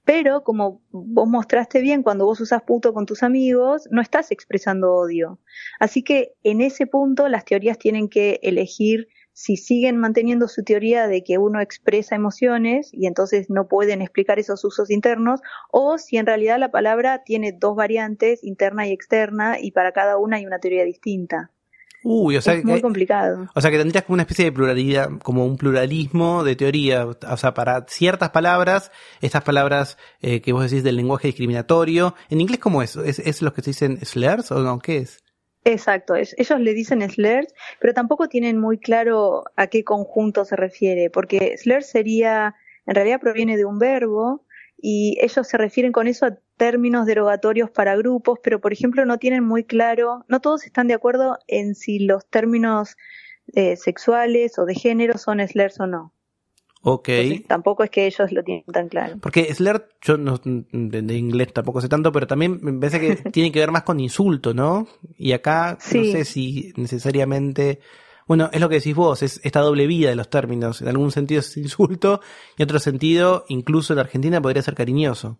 Pero 0.03 0.44
como 0.44 0.82
vos 0.91 1.27
mostraste 1.27 1.82
bien, 1.82 2.03
cuando 2.03 2.25
vos 2.25 2.39
usas 2.39 2.62
puto 2.63 2.94
con 2.94 3.05
tus 3.05 3.24
amigos, 3.24 3.88
no 3.91 4.01
estás 4.01 4.32
expresando 4.32 4.94
odio. 4.94 5.39
Así 5.79 6.03
que 6.03 6.34
en 6.44 6.62
ese 6.62 6.86
punto 6.88 7.27
las 7.29 7.46
teorías 7.46 7.79
tienen 7.79 8.10
que 8.10 8.39
elegir 8.44 9.08
si 9.36 9.58
siguen 9.58 9.98
manteniendo 9.98 10.48
su 10.48 10.63
teoría 10.63 11.08
de 11.08 11.22
que 11.22 11.38
uno 11.38 11.60
expresa 11.60 12.15
emociones 12.15 12.89
y 12.94 13.06
entonces 13.06 13.50
no 13.50 13.68
pueden 13.68 14.01
explicar 14.01 14.39
esos 14.39 14.63
usos 14.63 14.89
internos, 14.89 15.42
o 15.70 15.98
si 15.98 16.15
en 16.15 16.25
realidad 16.25 16.58
la 16.58 16.72
palabra 16.72 17.24
tiene 17.25 17.51
dos 17.51 17.75
variantes, 17.75 18.46
interna 18.46 18.88
y 18.88 18.94
externa, 18.94 19.60
y 19.60 19.72
para 19.72 19.92
cada 19.92 20.18
una 20.18 20.38
hay 20.38 20.46
una 20.46 20.60
teoría 20.60 20.86
distinta. 20.86 21.51
Uy, 22.01 22.38
o 22.38 22.42
sea, 22.42 22.54
es 22.54 22.63
muy 22.63 22.82
complicado. 22.82 23.50
O 23.56 23.60
sea, 23.60 23.72
que 23.72 23.77
tendrías 23.77 24.06
como 24.06 24.13
una 24.13 24.24
especie 24.24 24.46
de 24.46 24.51
pluralidad, 24.54 25.10
como 25.22 25.46
un 25.46 25.58
pluralismo 25.58 26.46
de 26.46 26.56
teoría. 26.56 27.06
O 27.06 27.38
sea, 27.38 27.54
para 27.54 27.84
ciertas 27.89 28.30
palabras, 28.30 28.92
estas 29.22 29.44
palabras 29.44 29.98
eh, 30.22 30.39
que 30.39 30.54
vos 30.54 30.70
decís 30.70 30.84
del 30.84 30.96
lenguaje 30.96 31.27
discriminatorio, 31.27 32.15
¿en 32.30 32.39
inglés 32.39 32.60
cómo 32.60 32.84
es? 32.84 32.96
¿Es, 32.96 33.20
es 33.20 33.42
los 33.42 33.54
que 33.54 33.63
se 33.63 33.72
dicen 33.72 34.06
slurs 34.06 34.51
o 34.51 34.62
no? 34.62 34.80
¿Qué 34.80 34.98
es? 35.00 35.25
Exacto, 35.67 36.13
ellos 36.15 36.60
le 36.60 36.74
dicen 36.75 37.01
slurs, 37.10 37.51
pero 37.79 37.93
tampoco 37.95 38.29
tienen 38.29 38.60
muy 38.60 38.77
claro 38.77 39.45
a 39.55 39.65
qué 39.65 39.84
conjunto 39.84 40.45
se 40.45 40.55
refiere, 40.55 41.10
porque 41.10 41.57
slurs 41.57 41.88
sería, 41.88 42.53
en 42.86 42.93
realidad 42.93 43.19
proviene 43.19 43.57
de 43.57 43.65
un 43.65 43.79
verbo 43.79 44.45
y 44.77 45.17
ellos 45.22 45.48
se 45.48 45.57
refieren 45.57 45.91
con 45.91 46.07
eso 46.07 46.27
a 46.27 46.38
términos 46.57 47.07
derogatorios 47.07 47.72
para 47.72 47.95
grupos, 47.95 48.39
pero 48.43 48.62
por 48.62 48.74
ejemplo 48.74 49.05
no 49.05 49.17
tienen 49.17 49.43
muy 49.43 49.63
claro, 49.63 50.24
no 50.27 50.39
todos 50.39 50.65
están 50.65 50.88
de 50.88 50.93
acuerdo 50.93 51.39
en 51.48 51.74
si 51.74 51.98
los 51.98 52.27
términos 52.27 52.95
eh, 53.55 53.75
sexuales 53.75 54.60
o 54.60 54.65
de 54.65 54.75
género 54.75 55.17
son 55.17 55.39
slurs 55.48 55.79
o 55.79 55.88
no. 55.88 56.14
Ok. 56.88 57.10
tampoco 57.48 57.84
es 57.84 57.89
que 57.89 58.06
ellos 58.06 58.32
lo 58.32 58.44
tienen 58.44 58.63
tan 58.72 58.89
claro. 58.89 59.18
Porque 59.20 59.51
slur, 59.56 59.89
yo 60.01 60.18
no, 60.18 60.39
de, 60.44 61.18
inglés 61.18 61.51
tampoco 61.51 61.82
sé 61.82 61.89
tanto, 61.89 62.12
pero 62.12 62.27
también 62.27 62.60
me 62.62 62.74
parece 62.74 63.00
que 63.00 63.15
tiene 63.32 63.51
que 63.51 63.60
ver 63.60 63.72
más 63.72 63.82
con 63.82 64.00
insulto, 64.00 64.54
¿no? 64.54 64.88
Y 65.18 65.32
acá 65.32 65.80
no 65.80 66.04
sé 66.04 66.25
si 66.25 66.74
necesariamente... 66.75 67.80
Bueno, 68.27 68.50
es 68.54 68.62
lo 68.62 68.70
que 68.70 68.75
decís 68.75 68.96
vos, 68.96 69.24
es 69.24 69.42
esta 69.44 69.62
doble 69.62 69.88
vida 69.88 70.10
de 70.10 70.15
los 70.15 70.30
términos. 70.30 70.82
En 70.82 70.88
algún 70.88 71.12
sentido 71.12 71.39
es 71.39 71.58
insulto 71.58 72.22
y 72.56 72.62
en 72.62 72.65
otro 72.65 72.80
sentido, 72.80 73.46
incluso 73.50 73.94
en 73.94 74.00
Argentina, 74.00 74.39
podría 74.39 74.62
ser 74.62 74.75
cariñoso. 74.75 75.39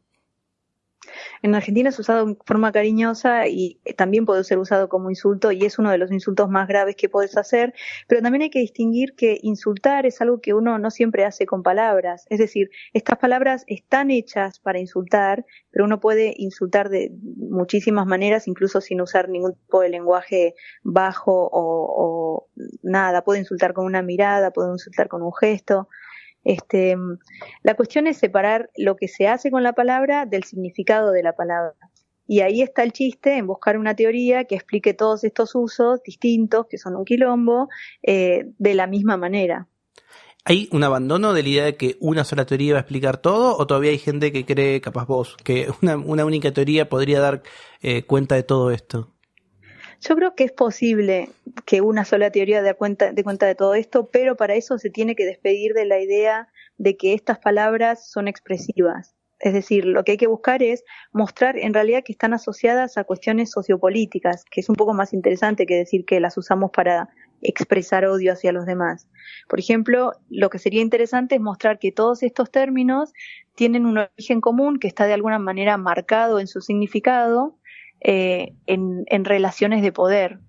En 1.42 1.56
Argentina 1.56 1.90
es 1.90 2.00
usado 2.00 2.28
en 2.28 2.38
forma 2.46 2.72
cariñosa 2.72 3.48
y 3.48 3.80
también 3.98 4.26
puede 4.26 4.44
ser 4.44 4.58
usado 4.58 4.90
como 4.90 5.10
insulto 5.10 5.52
y 5.52 5.66
es 5.66 5.80
uno 5.80 5.92
de 5.92 5.98
los 5.98 6.12
insultos 6.12 6.50
más 6.50 6.68
graves 6.68 6.96
que 6.96 7.10
puedes 7.10 7.38
hacer, 7.38 7.74
pero 8.08 8.22
también 8.22 8.44
hay 8.44 8.50
que 8.50 8.60
distinguir 8.60 9.16
que 9.16 9.40
insultar 9.42 10.06
es 10.06 10.22
algo 10.22 10.42
que 10.42 10.54
uno 10.54 10.80
no 10.80 10.92
siempre 10.92 11.26
hace 11.26 11.46
con 11.46 11.64
palabras, 11.64 12.26
es 12.30 12.40
decir, 12.40 12.70
estas 12.94 13.18
palabras 13.18 13.64
están 13.68 14.12
hechas 14.12 14.60
para 14.60 14.80
insultar, 14.80 15.46
pero 15.72 15.86
uno 15.86 16.00
puede 16.00 16.34
insultar 16.38 16.90
de 16.90 17.12
muchísimas 17.36 18.06
maneras, 18.06 18.48
incluso 18.48 18.82
sin 18.82 19.02
usar 19.02 19.30
ningún 19.30 19.54
tipo 19.54 19.82
de 19.82 19.90
lenguaje 19.90 20.56
bajo 20.84 21.50
o, 21.52 21.52
o 21.52 22.48
nada, 22.82 23.24
puede 23.24 23.40
insultar 23.40 23.74
con 23.74 23.86
una 23.86 24.02
mirada, 24.02 24.52
puede 24.52 24.72
insultar 24.72 25.08
con 25.08 25.22
un 25.22 25.34
gesto, 25.34 25.90
este, 26.46 26.96
la 27.64 27.76
cuestión 27.76 28.08
es 28.08 28.18
separar 28.18 28.70
lo 28.78 28.96
que 28.96 29.08
se 29.08 29.28
hace 29.28 29.52
con 29.52 29.64
la 29.64 29.74
palabra 29.74 30.26
del 30.26 30.44
significado 30.44 31.12
de 31.12 31.24
la 31.24 31.34
palabra. 31.34 31.76
Y 32.28 32.40
ahí 32.40 32.62
está 32.62 32.84
el 32.84 32.92
chiste 32.92 33.38
en 33.38 33.48
buscar 33.48 33.78
una 33.78 33.96
teoría 33.96 34.46
que 34.46 34.56
explique 34.56 34.94
todos 34.94 35.24
estos 35.24 35.54
usos 35.56 36.02
distintos, 36.04 36.68
que 36.68 36.78
son 36.78 36.96
un 36.96 37.06
quilombo, 37.06 37.70
eh, 38.02 38.52
de 38.58 38.74
la 38.74 38.88
misma 38.88 39.18
manera. 39.18 39.68
¿Hay 40.44 40.70
un 40.72 40.84
abandono 40.84 41.34
de 41.34 41.42
la 41.42 41.50
idea 41.50 41.66
de 41.66 41.76
que 41.76 41.98
una 42.00 42.24
sola 42.24 42.46
teoría 42.46 42.74
va 42.74 42.80
a 42.80 42.82
explicar 42.82 43.18
todo? 43.18 43.58
¿O 43.58 43.66
todavía 43.66 43.90
hay 43.90 43.98
gente 43.98 44.32
que 44.32 44.46
cree, 44.46 44.80
capaz 44.80 45.06
vos, 45.06 45.36
que 45.44 45.68
una, 45.82 45.96
única 45.98 46.52
teoría 46.52 46.88
podría 46.88 47.20
dar 47.20 47.42
eh, 47.82 48.04
cuenta 48.04 48.36
de 48.36 48.44
todo 48.44 48.70
esto? 48.70 49.15
Yo 50.02 50.16
creo 50.16 50.36
que 50.36 50.44
es 50.44 50.52
posible 50.52 51.30
que 51.66 51.82
una 51.82 52.06
sola 52.06 52.32
teoría 52.32 52.62
dé 52.62 52.74
cuenta, 52.74 53.12
de 53.12 53.56
todo 53.56 53.76
esto, 53.76 54.10
pero 54.12 54.36
para 54.36 54.56
eso 54.56 54.78
se 54.78 54.90
tiene 54.90 55.16
que 55.16 55.26
despedir 55.26 55.74
de 55.74 55.86
la 55.86 56.00
idea 56.00 56.50
de 56.78 56.98
que 56.98 57.14
estas 57.14 57.40
palabras 57.40 58.10
son 58.10 58.28
expresivas. 58.28 59.16
Es 59.40 59.54
decir, 59.54 59.86
lo 59.86 60.04
que 60.04 60.14
hay 60.14 60.18
que 60.18 60.28
buscar 60.28 60.64
es 60.64 60.84
mostrar 61.12 61.58
en 61.58 61.74
realidad 61.74 62.04
que 62.06 62.14
están 62.14 62.34
asociadas 62.34 62.98
a 62.98 63.04
cuestiones 63.04 63.52
sociopolíticas, 63.52 64.46
que 64.50 64.62
es 64.62 64.70
un 64.70 64.76
poco 64.76 64.94
más 64.94 65.14
interesante 65.14 65.66
que 65.66 65.76
decir 65.76 66.06
que 66.06 66.20
las 66.20 66.38
usamos 66.38 66.72
para 66.72 67.10
expresar 67.42 68.06
odio 68.06 68.32
hacia 68.32 68.54
los 68.54 68.66
demás. 68.66 69.08
Por 69.50 69.60
ejemplo, 69.60 70.14
lo 70.30 70.50
que 70.50 70.58
sería 70.58 70.82
interesante 70.82 71.36
es 71.36 71.42
mostrar 71.42 71.80
que 71.80 71.92
todos 71.92 72.24
estos 72.24 72.50
términos 72.50 73.14
tienen 73.56 73.86
un 73.86 73.98
origen 73.98 74.42
común 74.42 74.80
que 74.80 74.88
está 74.88 75.06
de 75.06 75.14
alguna 75.14 75.40
manera 75.40 75.78
marcado 75.78 76.40
en 76.40 76.48
su 76.48 76.62
significado 76.62 77.58
eh, 78.02 78.54
en, 78.68 79.26
relaciones 79.26 79.82
de 79.82 79.92
poder. 79.92 80.40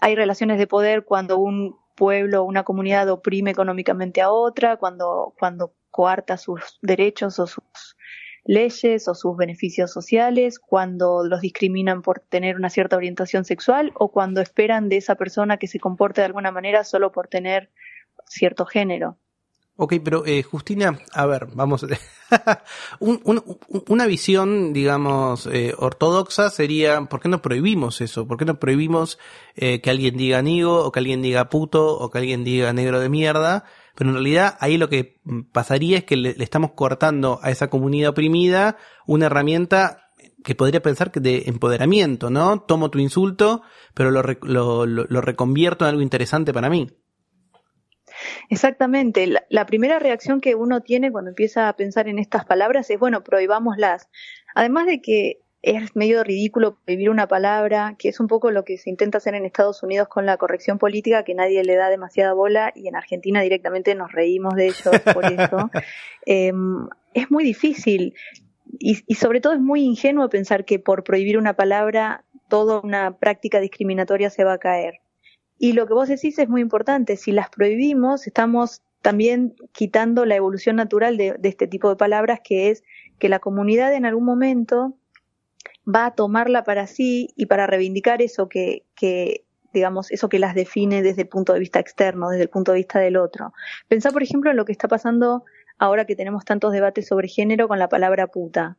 Hay 0.00 0.14
relaciones 0.14 0.58
de 0.58 0.66
poder 0.66 1.04
cuando 1.04 1.38
un 1.38 1.76
pueblo 1.94 2.42
o 2.42 2.44
una 2.44 2.64
comunidad 2.64 3.08
oprime 3.08 3.50
económicamente 3.50 4.20
a 4.20 4.30
otra, 4.30 4.76
cuando, 4.76 5.34
cuando 5.38 5.74
coarta 5.90 6.36
sus 6.36 6.78
derechos 6.80 7.38
o 7.38 7.46
sus 7.46 7.96
leyes 8.44 9.08
o 9.08 9.14
sus 9.14 9.36
beneficios 9.36 9.92
sociales, 9.92 10.58
cuando 10.58 11.24
los 11.24 11.40
discriminan 11.40 12.02
por 12.02 12.20
tener 12.20 12.56
una 12.56 12.70
cierta 12.70 12.96
orientación 12.96 13.44
sexual 13.44 13.92
o 13.94 14.10
cuando 14.10 14.40
esperan 14.40 14.88
de 14.88 14.96
esa 14.96 15.16
persona 15.16 15.58
que 15.58 15.66
se 15.66 15.80
comporte 15.80 16.20
de 16.20 16.26
alguna 16.26 16.52
manera 16.52 16.84
solo 16.84 17.12
por 17.12 17.28
tener 17.28 17.70
cierto 18.26 18.64
género. 18.64 19.18
Ok, 19.80 19.94
pero 20.02 20.26
eh, 20.26 20.42
Justina, 20.42 20.98
a 21.12 21.26
ver, 21.26 21.46
vamos. 21.54 21.86
una 22.98 24.06
visión, 24.06 24.72
digamos, 24.72 25.46
eh, 25.46 25.72
ortodoxa 25.78 26.50
sería, 26.50 27.00
¿por 27.02 27.20
qué 27.20 27.28
no 27.28 27.40
prohibimos 27.40 28.00
eso? 28.00 28.26
¿Por 28.26 28.38
qué 28.38 28.44
no 28.44 28.58
prohibimos 28.58 29.20
eh, 29.54 29.80
que 29.80 29.90
alguien 29.90 30.16
diga 30.16 30.42
nigo, 30.42 30.84
o 30.84 30.90
que 30.90 30.98
alguien 30.98 31.22
diga 31.22 31.48
puto, 31.48 31.96
o 31.96 32.10
que 32.10 32.18
alguien 32.18 32.42
diga 32.42 32.72
negro 32.72 32.98
de 32.98 33.08
mierda? 33.08 33.66
Pero 33.94 34.10
en 34.10 34.14
realidad 34.14 34.56
ahí 34.58 34.78
lo 34.78 34.88
que 34.88 35.20
pasaría 35.52 35.98
es 35.98 36.04
que 36.04 36.16
le, 36.16 36.34
estamos 36.42 36.72
cortando 36.72 37.38
a 37.44 37.52
esa 37.52 37.70
comunidad 37.70 38.10
oprimida 38.10 38.78
una 39.06 39.26
herramienta 39.26 40.10
que 40.42 40.56
podría 40.56 40.82
pensar 40.82 41.12
que 41.12 41.20
de 41.20 41.44
empoderamiento, 41.46 42.30
¿no? 42.30 42.62
Tomo 42.62 42.90
tu 42.90 42.98
insulto, 42.98 43.62
pero 43.94 44.10
lo, 44.10 44.24
lo, 44.42 44.86
lo 44.86 45.20
reconvierto 45.20 45.84
en 45.84 45.90
algo 45.90 46.02
interesante 46.02 46.52
para 46.52 46.68
mí. 46.68 46.88
Exactamente. 48.48 49.26
La, 49.48 49.66
primera 49.66 49.98
reacción 49.98 50.40
que 50.40 50.54
uno 50.54 50.80
tiene 50.80 51.12
cuando 51.12 51.30
empieza 51.30 51.68
a 51.68 51.76
pensar 51.76 52.08
en 52.08 52.18
estas 52.18 52.44
palabras 52.44 52.90
es, 52.90 52.98
bueno, 52.98 53.22
prohibámoslas. 53.22 54.08
Además 54.54 54.86
de 54.86 55.00
que 55.00 55.40
es 55.60 55.96
medio 55.96 56.22
ridículo 56.22 56.78
prohibir 56.84 57.10
una 57.10 57.26
palabra, 57.26 57.96
que 57.98 58.08
es 58.08 58.20
un 58.20 58.28
poco 58.28 58.50
lo 58.50 58.64
que 58.64 58.78
se 58.78 58.90
intenta 58.90 59.18
hacer 59.18 59.34
en 59.34 59.44
Estados 59.44 59.82
Unidos 59.82 60.08
con 60.08 60.24
la 60.24 60.36
corrección 60.36 60.78
política, 60.78 61.24
que 61.24 61.34
nadie 61.34 61.64
le 61.64 61.74
da 61.74 61.88
demasiada 61.88 62.32
bola 62.32 62.72
y 62.74 62.86
en 62.88 62.96
Argentina 62.96 63.42
directamente 63.42 63.94
nos 63.94 64.12
reímos 64.12 64.54
de 64.54 64.66
ellos 64.66 65.00
por 65.14 65.24
eso. 65.24 65.70
Em, 66.30 66.86
es 67.14 67.30
muy 67.30 67.42
difícil 67.42 68.14
y, 68.78 68.98
y 69.06 69.14
sobre 69.14 69.40
todo 69.40 69.54
es 69.54 69.60
muy 69.60 69.80
ingenuo 69.80 70.28
pensar 70.28 70.66
que 70.66 70.78
por 70.78 71.02
prohibir 71.02 71.38
una 71.38 71.54
palabra 71.54 72.26
toda 72.48 72.80
una 72.80 73.16
práctica 73.18 73.60
discriminatoria 73.60 74.28
se 74.30 74.44
va 74.44 74.54
a 74.54 74.58
caer. 74.58 75.00
Y 75.58 75.72
lo 75.72 75.86
que 75.86 75.94
vos 75.94 76.08
decís 76.08 76.38
es 76.38 76.48
muy 76.48 76.60
importante. 76.60 77.16
Si 77.16 77.32
las 77.32 77.50
prohibimos, 77.50 78.26
estamos 78.26 78.82
también 79.02 79.54
quitando 79.72 80.24
la 80.24 80.36
evolución 80.36 80.76
natural 80.76 81.16
de, 81.16 81.38
este 81.42 81.66
tipo 81.66 81.88
de 81.88 81.96
palabras, 81.96 82.40
que 82.42 82.70
es 82.70 82.84
que 83.18 83.28
la 83.28 83.40
comunidad 83.40 83.92
en 83.94 84.06
algún 84.06 84.24
momento 84.24 84.96
va 85.86 86.06
a 86.06 86.14
tomarla 86.14 86.64
para 86.64 86.86
sí 86.86 87.30
y 87.36 87.46
para 87.46 87.66
reivindicar 87.66 88.22
eso 88.22 88.48
que, 88.48 88.84
que 88.94 89.44
digamos, 89.72 90.10
eso 90.10 90.28
que 90.28 90.38
las 90.38 90.54
define 90.54 91.02
desde 91.02 91.22
el 91.22 91.28
punto 91.28 91.52
de 91.52 91.60
vista 91.60 91.80
externo, 91.80 92.30
desde 92.30 92.44
el 92.44 92.50
punto 92.50 92.72
de 92.72 92.78
vista 92.78 92.98
del 93.00 93.16
otro. 93.16 93.52
Pensá, 93.88 94.10
por 94.10 94.22
ejemplo, 94.22 94.50
en 94.50 94.56
lo 94.56 94.64
que 94.64 94.72
está 94.72 94.88
pasando 94.88 95.44
ahora 95.78 96.04
que 96.04 96.16
tenemos 96.16 96.44
tantos 96.44 96.72
debates 96.72 97.06
sobre 97.06 97.28
género 97.28 97.68
con 97.68 97.78
la 97.78 97.88
palabra 97.88 98.26
puta 98.28 98.76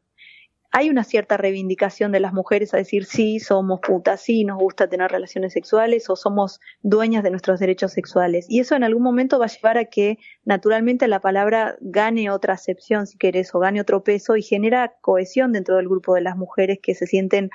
hay 0.72 0.90
una 0.90 1.04
cierta 1.04 1.38
reivindicación 1.38 2.12
de 2.12 2.20
las 2.20 2.34
mujeres 2.34 2.74
a 2.74 2.78
decir 2.78 3.06
sí, 3.06 3.40
somos 3.40 3.80
putas, 3.80 4.22
sí, 4.22 4.44
nos 4.44 4.60
gusta 4.60 4.88
tener 4.88 5.12
relaciones 5.12 5.54
sexuales 5.54 6.10
o 6.10 6.16
somos 6.16 6.60
dueñas 6.82 7.24
de 7.24 7.32
nuestros 7.32 7.60
derechos 7.60 7.92
sexuales. 7.92 8.46
Y 8.50 8.60
eso 8.60 8.76
en 8.76 8.84
algún 8.84 9.04
momento 9.04 9.40
va 9.40 9.46
a 9.46 9.50
llevar 9.50 9.78
a 9.78 9.86
que 9.86 10.20
naturalmente 10.46 11.08
la 11.08 11.22
palabra 11.22 11.76
gane 11.82 12.30
otra 12.30 12.54
acepción, 12.54 13.08
si 13.08 13.18
querés, 13.18 13.54
o 13.56 13.60
gane 13.60 13.82
otro 13.82 14.04
peso 14.04 14.36
y 14.36 14.44
genera 14.44 14.94
cohesión 15.02 15.54
dentro 15.54 15.78
del 15.78 15.90
grupo 15.90 16.14
de 16.14 16.22
las 16.22 16.38
mujeres 16.38 16.80
que 16.82 16.94
se 16.94 17.08
sienten 17.08 17.50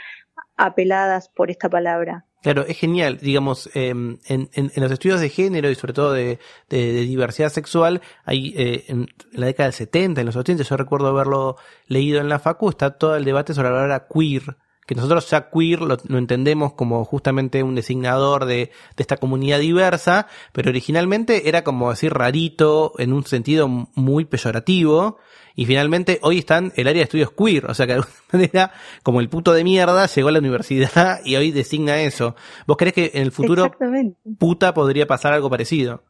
apeladas 0.56 1.28
por 1.28 1.50
esta 1.50 1.68
palabra. 1.68 2.26
Claro, 2.44 2.66
es 2.68 2.76
genial, 2.76 3.16
digamos, 3.22 3.70
em, 3.72 4.18
en, 4.26 4.50
en, 4.52 4.70
los 4.74 4.92
estudios 4.92 5.18
de 5.18 5.30
género 5.30 5.70
y 5.70 5.74
sobre 5.74 5.94
todo 5.94 6.12
de, 6.12 6.38
de, 6.68 6.92
diversidad 7.00 7.48
sexual, 7.48 8.02
hay 8.26 8.52
eh, 8.54 8.84
en 8.88 9.06
la 9.32 9.46
década 9.46 9.68
del 9.68 9.72
70, 9.72 10.20
en 10.20 10.26
los 10.26 10.36
80, 10.36 10.62
yo 10.62 10.76
recuerdo 10.76 11.06
haberlo 11.06 11.56
leído 11.86 12.20
en 12.20 12.28
la 12.28 12.38
facu, 12.38 12.68
está 12.68 12.98
todo 12.98 13.16
el 13.16 13.24
debate 13.24 13.54
sobre 13.54 13.70
la 13.70 13.74
palabra 13.76 14.08
queer, 14.12 14.58
que 14.86 14.94
nosotros 14.94 15.28
ya 15.30 15.50
queer 15.50 15.80
lo, 15.80 15.98
entendemos 16.18 16.74
como 16.74 17.04
justamente 17.04 17.62
un 17.62 17.74
designador 17.74 18.44
de, 18.44 18.56
de, 18.56 18.70
esta 18.96 19.16
comunidad 19.16 19.58
diversa, 19.58 20.26
pero 20.52 20.70
originalmente 20.70 21.48
era 21.48 21.64
como 21.64 21.90
decir 21.90 22.12
rarito 22.12 22.92
en 22.98 23.12
un 23.12 23.24
sentido 23.24 23.68
muy 23.68 24.24
peyorativo, 24.24 25.18
y 25.56 25.66
finalmente 25.66 26.18
hoy 26.22 26.38
están 26.38 26.72
el 26.76 26.88
área 26.88 27.00
de 27.00 27.04
estudios 27.04 27.32
queer, 27.32 27.66
o 27.66 27.74
sea 27.74 27.86
que 27.86 27.92
de 27.92 27.98
alguna 27.98 28.16
manera, 28.32 28.72
como 29.02 29.20
el 29.20 29.28
puto 29.28 29.52
de 29.52 29.64
mierda, 29.64 30.06
llegó 30.06 30.28
a 30.28 30.32
la 30.32 30.38
universidad 30.40 31.20
y 31.24 31.36
hoy 31.36 31.52
designa 31.52 32.00
eso. 32.02 32.34
¿Vos 32.66 32.76
crees 32.76 32.94
que 32.94 33.10
en 33.14 33.22
el 33.22 33.32
futuro 33.32 33.70
puta 34.38 34.74
podría 34.74 35.06
pasar 35.06 35.32
algo 35.32 35.50
parecido? 35.50 36.02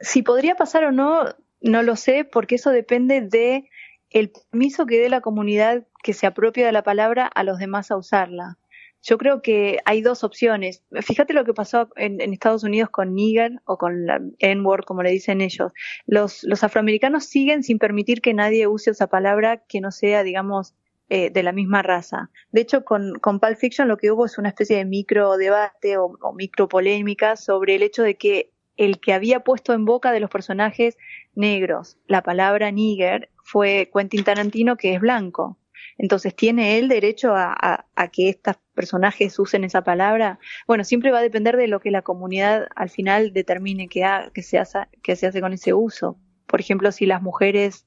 Si 0.00 0.22
podría 0.22 0.56
pasar 0.56 0.84
o 0.84 0.92
no, 0.92 1.24
no 1.60 1.82
lo 1.82 1.94
sé, 1.96 2.24
porque 2.24 2.56
eso 2.56 2.70
depende 2.70 3.20
de 3.20 3.68
el 4.10 4.30
permiso 4.30 4.86
que 4.86 4.98
dé 4.98 5.08
la 5.08 5.20
comunidad 5.20 5.86
que 6.02 6.12
se 6.12 6.26
apropia 6.26 6.66
de 6.66 6.72
la 6.72 6.82
palabra 6.82 7.26
a 7.26 7.44
los 7.44 7.58
demás 7.58 7.90
a 7.90 7.96
usarla. 7.96 8.58
Yo 9.02 9.16
creo 9.16 9.40
que 9.40 9.78
hay 9.86 10.02
dos 10.02 10.24
opciones. 10.24 10.84
Fíjate 11.00 11.32
lo 11.32 11.44
que 11.44 11.54
pasó 11.54 11.88
en, 11.96 12.20
Estados 12.20 12.64
Unidos 12.64 12.90
con 12.90 13.14
nigger 13.14 13.60
o 13.64 13.78
con 13.78 14.06
N-word, 14.38 14.84
como 14.84 15.02
le 15.02 15.10
dicen 15.10 15.40
ellos. 15.40 15.72
Los, 16.06 16.42
los 16.44 16.62
afroamericanos 16.64 17.24
siguen 17.24 17.62
sin 17.62 17.78
permitir 17.78 18.20
que 18.20 18.34
nadie 18.34 18.66
use 18.66 18.90
esa 18.90 19.06
palabra 19.06 19.64
que 19.68 19.80
no 19.80 19.90
sea, 19.90 20.22
digamos, 20.22 20.74
eh, 21.08 21.30
de 21.30 21.42
la 21.42 21.52
misma 21.52 21.82
raza. 21.82 22.30
De 22.52 22.60
hecho, 22.60 22.84
con, 22.84 23.14
con 23.20 23.40
Pulp 23.40 23.56
Fiction 23.56 23.88
lo 23.88 23.96
que 23.96 24.10
hubo 24.10 24.26
es 24.26 24.36
una 24.36 24.50
especie 24.50 24.76
de 24.76 24.84
micro 24.84 25.36
debate 25.38 25.96
o, 25.96 26.16
o 26.20 26.32
micro 26.34 26.68
polémica 26.68 27.36
sobre 27.36 27.76
el 27.76 27.82
hecho 27.82 28.02
de 28.02 28.16
que 28.16 28.52
el 28.76 29.00
que 29.00 29.12
había 29.12 29.40
puesto 29.40 29.72
en 29.74 29.84
boca 29.84 30.12
de 30.12 30.20
los 30.20 30.30
personajes 30.30 30.96
negros 31.34 31.98
la 32.06 32.22
palabra 32.22 32.70
nigger 32.70 33.28
fue 33.50 33.90
Quentin 33.92 34.22
Tarantino, 34.22 34.76
que 34.76 34.94
es 34.94 35.00
blanco. 35.00 35.58
Entonces, 35.98 36.34
¿tiene 36.34 36.78
él 36.78 36.88
derecho 36.88 37.34
a, 37.34 37.84
que 38.12 38.30
estos 38.30 38.56
personajes 38.74 39.38
usen 39.38 39.64
esa 39.64 39.82
palabra? 39.82 40.38
Bueno, 40.66 40.84
siempre 40.84 41.10
va 41.10 41.18
a 41.18 41.22
depender 41.22 41.56
de 41.56 41.66
lo 41.66 41.80
que 41.80 41.90
la 41.90 42.02
comunidad 42.02 42.68
al 42.76 42.90
final 42.90 43.32
determine 43.32 43.88
que, 43.88 44.06
que, 44.32 44.42
se, 44.42 44.58
hace, 44.58 44.78
que 45.02 45.16
se 45.16 45.26
hace 45.26 45.40
con 45.40 45.52
ese 45.52 45.74
uso. 45.74 46.16
Por 46.46 46.60
ejemplo, 46.60 46.90
si 46.92 47.06
las 47.06 47.22
mujeres 47.22 47.86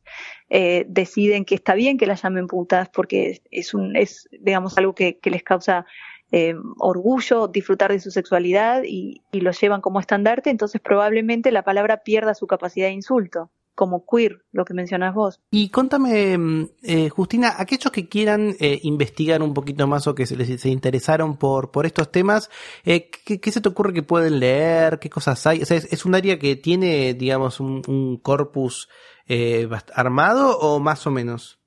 eh, 0.50 0.86
deciden 0.88 1.46
que 1.46 1.56
está 1.56 1.74
bien 1.76 1.98
que 1.98 2.06
las 2.06 2.22
llamen 2.22 2.48
putas 2.48 2.90
porque 2.90 3.42
es, 3.50 3.74
un, 3.74 3.96
es 3.96 4.28
digamos, 4.32 4.78
algo 4.78 4.94
que, 4.94 5.18
les 5.24 5.44
causa 5.44 5.86
eh, 6.32 6.56
orgullo, 6.78 7.48
disfrutar 7.48 7.92
de 7.92 8.00
su 8.00 8.12
sexualidad 8.12 8.84
y, 8.86 9.22
y, 9.32 9.42
lo 9.42 9.52
llevan 9.52 9.82
como 9.82 10.00
estandarte, 10.00 10.50
entonces 10.50 10.82
probablemente 10.82 11.52
la 11.52 11.64
palabra 11.64 12.04
pierda 12.04 12.34
su 12.34 12.48
capacidad 12.48 12.88
de 12.88 12.94
insulto 12.94 13.52
como 13.76 14.06
queer, 14.06 14.44
lo 14.52 14.66
que 14.66 14.74
mencionas 14.74 15.14
vos. 15.16 15.42
Y 15.52 15.70
contame, 15.70 16.38
mm, 16.38 16.70
eh, 16.84 17.10
Justina, 17.10 17.56
aquellos 17.58 17.92
que 17.92 18.08
quieran 18.08 18.56
eh, 18.60 18.80
investigar 18.84 19.42
un 19.42 19.54
poquito 19.54 19.88
más 19.88 20.08
o 20.08 20.16
que 20.16 20.26
se, 20.26 20.36
les, 20.36 20.66
interesaron 20.66 21.38
por, 21.38 21.72
por 21.72 21.86
estos 21.86 22.12
temas, 22.12 22.50
eh, 22.86 23.10
¿qué, 23.10 23.52
se 23.52 23.62
te 23.62 23.70
ocurre 23.70 23.94
que 23.94 24.04
pueden 24.04 24.40
leer? 24.40 25.00
¿Qué 25.00 25.10
cosas 25.10 25.46
hay? 25.48 25.62
O 25.62 25.66
sea, 25.66 25.78
¿es, 25.78 26.06
un 26.06 26.16
área 26.16 26.38
que 26.38 26.56
tiene, 26.56 27.14
digamos, 27.14 27.60
un, 27.60 27.82
un 27.88 28.18
corpus 28.18 28.90
eh, 29.28 29.68
armado 29.96 30.58
o 30.60 30.80
más 30.80 31.08
o 31.08 31.12
menos? 31.12 31.63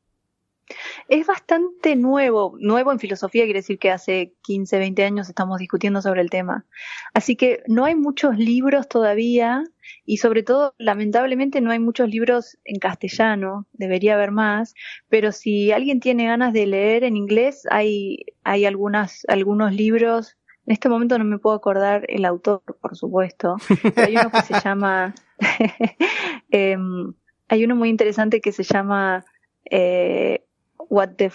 Es 1.09 1.27
bastante 1.27 1.95
nuevo, 1.97 2.57
nuevo 2.59 2.91
en 2.91 2.99
filosofía 2.99 3.45
quiere 3.45 3.61
decir 3.61 3.79
que 3.79 3.91
hace 3.91 4.35
15, 4.43 4.79
20 4.79 5.05
años 5.05 5.29
estamos 5.29 5.59
discutiendo 5.59 6.03
sobre 6.03 6.21
el 6.21 6.31
tema. 6.31 6.67
Así 7.15 7.37
que 7.37 7.63
no 7.67 7.85
hay 7.85 7.95
muchos 7.95 8.37
libros 8.37 8.89
todavía 8.89 9.63
y 10.05 10.17
sobre 10.19 10.43
todo, 10.43 10.75
lamentablemente, 10.79 11.61
no 11.61 11.71
hay 11.71 11.79
muchos 11.79 12.09
libros 12.09 12.59
en 12.65 12.79
castellano, 12.79 13.67
debería 13.73 14.15
haber 14.15 14.31
más, 14.31 14.75
pero 15.09 15.33
si 15.33 15.73
alguien 15.73 16.01
tiene 16.01 16.27
ganas 16.27 16.53
de 16.53 16.67
leer 16.67 17.05
en 17.05 17.17
inglés, 17.17 17.67
hay, 17.71 18.27
hay 18.45 18.65
algunas, 18.65 19.25
algunos 19.29 19.73
libros, 19.73 20.37
en 20.67 20.73
este 20.73 20.89
momento 20.89 21.19
no 21.19 21.25
me 21.25 21.39
puedo 21.39 21.57
acordar 21.57 22.05
el 22.09 22.25
autor, 22.25 22.63
por 22.81 22.97
supuesto, 22.97 23.57
pero 23.95 24.07
hay 24.07 24.17
uno 24.17 24.31
que 24.31 24.43
se 24.43 24.55
llama, 24.65 25.15
em, 26.51 27.13
hay 27.49 27.65
uno 27.65 27.77
muy 27.77 27.89
interesante 27.89 28.41
que 28.41 28.53
se 28.53 28.65
llama 28.65 29.25
eh, 29.71 30.46
What 30.89 31.11
the, 31.17 31.31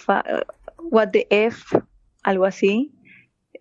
What 0.78 1.08
the 1.10 1.26
F, 1.30 1.78
algo 2.22 2.44
así, 2.44 2.92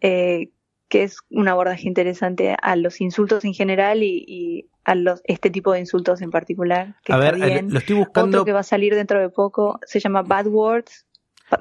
eh, 0.01 0.49
que 0.89 1.03
es 1.03 1.17
un 1.29 1.47
abordaje 1.47 1.87
interesante 1.87 2.55
a 2.61 2.75
los 2.75 2.99
insultos 2.99 3.45
en 3.45 3.53
general 3.53 4.03
y, 4.03 4.67
a 4.83 4.95
los, 4.95 5.21
este 5.25 5.49
tipo 5.49 5.71
de 5.71 5.79
insultos 5.79 6.21
en 6.21 6.31
particular. 6.31 6.95
a 7.07 7.17
ver, 7.17 7.37
lo 7.37 7.79
estoy 7.79 7.95
buscando. 7.95 8.39
Otro 8.39 8.45
que 8.45 8.51
va 8.51 8.61
a 8.61 8.63
salir 8.63 8.95
dentro 8.95 9.19
de 9.19 9.29
poco 9.29 9.79
se 9.85 9.99
llama 9.99 10.23
Bad 10.23 10.47
Words, 10.47 11.05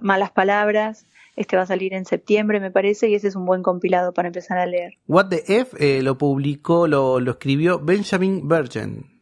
malas 0.01 0.31
palabras. 0.33 1.07
Este 1.37 1.57
va 1.57 1.63
a 1.63 1.67
salir 1.67 1.95
en 1.95 2.05
septiembre, 2.05 2.61
me 2.61 2.71
parece, 2.71 3.09
y 3.09 3.15
ese 3.15 3.29
es 3.29 3.37
un 3.37 3.47
buen 3.47 3.63
compilado 3.63 4.13
para 4.13 4.29
empezar 4.29 4.59
a 4.59 4.67
leer. 4.67 4.95
What 5.07 5.29
the 5.29 5.45
F 5.47 5.77
eh, 5.79 6.03
lo 6.03 6.19
publicó, 6.19 6.89
lo, 6.89 7.21
lo 7.21 7.31
escribió 7.33 7.79
Benjamin 7.79 8.49
Virgin. 8.49 9.20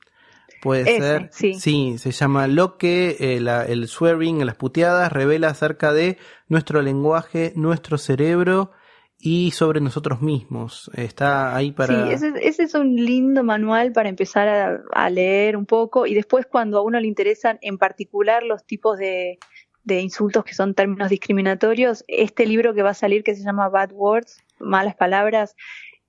Puede 0.60 0.84
ser. 0.84 1.28
Sí. 1.32 1.54
sí. 1.54 1.98
se 1.98 2.10
llama 2.10 2.46
Lo 2.46 2.78
que 2.78 3.16
eh, 3.20 3.36
el 3.68 3.88
swearing, 3.88 4.44
las 4.44 4.56
puteadas, 4.56 5.12
revela 5.12 5.48
acerca 5.48 5.92
de 5.92 6.18
nuestro 6.48 6.82
lenguaje, 6.82 7.52
nuestro 7.54 7.98
cerebro 7.98 8.72
y 9.20 9.50
sobre 9.50 9.80
nosotros 9.80 10.22
mismos. 10.22 10.90
Está 10.94 11.54
ahí 11.56 11.72
para... 11.72 12.18
Sí, 12.18 12.26
ese, 12.40 12.62
es 12.62 12.74
un 12.74 12.94
lindo 12.96 13.42
manual 13.42 13.92
para 13.92 14.08
empezar 14.08 14.82
a, 14.92 15.10
leer 15.10 15.56
un 15.56 15.66
poco 15.66 16.06
y 16.06 16.14
después 16.14 16.46
cuando 16.46 16.78
a 16.78 16.82
uno 16.82 17.00
le 17.00 17.08
interesan 17.08 17.58
en 17.62 17.78
particular 17.78 18.42
los 18.42 18.64
tipos 18.64 18.98
de, 18.98 19.38
de 19.84 20.00
insultos 20.00 20.44
que 20.44 20.54
son 20.54 20.74
términos 20.74 21.08
discriminatorios, 21.08 22.04
este 22.06 22.46
libro 22.46 22.74
que 22.74 22.82
va 22.82 22.90
a 22.90 22.94
salir 22.94 23.24
que 23.24 23.34
se 23.34 23.42
llama 23.42 23.68
Bad 23.68 23.92
Words, 23.92 24.44
malas 24.60 24.94
palabras, 24.94 25.56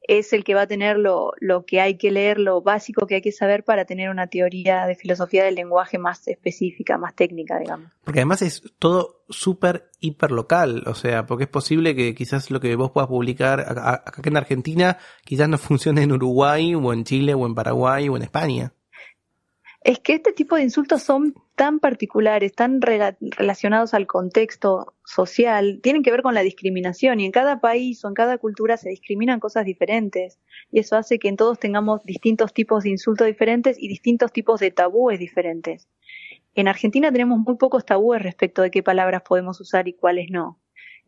es 0.09 0.33
el 0.33 0.43
que 0.43 0.55
va 0.55 0.63
a 0.63 0.67
tener 0.67 0.97
lo, 0.97 1.33
lo 1.39 1.65
que 1.65 1.81
hay 1.81 1.95
que 1.95 2.09
leer, 2.09 2.39
lo 2.39 2.63
básico 2.63 3.05
que 3.05 3.15
hay 3.15 3.21
que 3.21 3.31
saber 3.31 3.63
para 3.63 3.85
tener 3.85 4.09
una 4.09 4.25
teoría 4.25 4.87
de 4.87 4.95
filosofía 4.95 5.43
del 5.43 5.53
lenguaje 5.53 5.99
más 5.99 6.27
específica, 6.27 6.97
más 6.97 7.13
técnica, 7.13 7.59
digamos. 7.59 7.91
Porque 8.03 8.21
además 8.21 8.41
es 8.41 8.63
todo 8.79 9.23
súper 9.29 9.91
hiper 9.99 10.31
local, 10.31 10.83
o 10.87 10.95
sea, 10.95 11.27
porque 11.27 11.43
es 11.43 11.49
posible 11.49 11.95
que 11.95 12.15
quizás 12.15 12.49
lo 12.49 12.59
que 12.59 12.75
vos 12.75 12.89
puedas 12.89 13.07
publicar 13.07 13.59
acá 13.61 14.21
en 14.25 14.37
Argentina 14.37 14.97
quizás 15.23 15.47
no 15.47 15.57
funcione 15.59 16.01
en 16.01 16.11
Uruguay 16.11 16.73
o 16.73 16.91
en 16.91 17.03
Chile 17.03 17.35
o 17.35 17.45
en 17.45 17.53
Paraguay 17.53 18.09
o 18.09 18.17
en 18.17 18.23
España 18.23 18.73
es 19.81 19.99
que 19.99 20.13
este 20.13 20.33
tipo 20.33 20.55
de 20.55 20.63
insultos 20.63 21.03
son 21.03 21.35
tan 21.55 21.79
particulares, 21.79 22.53
tan 22.53 22.81
relacionados 22.81 23.93
al 23.93 24.07
contexto 24.07 24.93
social, 25.05 25.79
tienen 25.81 26.03
que 26.03 26.11
ver 26.11 26.21
con 26.21 26.33
la 26.33 26.41
discriminación 26.41 27.19
y 27.19 27.25
en 27.25 27.31
cada 27.31 27.59
país 27.59 28.03
o 28.03 28.09
en 28.09 28.13
cada 28.13 28.37
cultura 28.37 28.77
se 28.77 28.89
discriminan 28.89 29.39
cosas 29.39 29.65
diferentes 29.65 30.39
y 30.71 30.79
eso 30.79 30.97
hace 30.97 31.17
que 31.17 31.29
en 31.29 31.37
todos 31.37 31.59
tengamos 31.59 32.03
distintos 32.03 32.53
tipos 32.53 32.83
de 32.83 32.89
insultos 32.89 33.27
diferentes 33.27 33.77
y 33.79 33.87
distintos 33.87 34.31
tipos 34.33 34.59
de 34.59 34.71
tabúes 34.71 35.19
diferentes. 35.19 35.87
En 36.55 36.67
Argentina 36.67 37.11
tenemos 37.11 37.39
muy 37.39 37.55
pocos 37.55 37.85
tabúes 37.85 38.21
respecto 38.21 38.61
de 38.61 38.71
qué 38.71 38.83
palabras 38.83 39.21
podemos 39.21 39.61
usar 39.61 39.87
y 39.87 39.93
cuáles 39.93 40.29
no. 40.29 40.59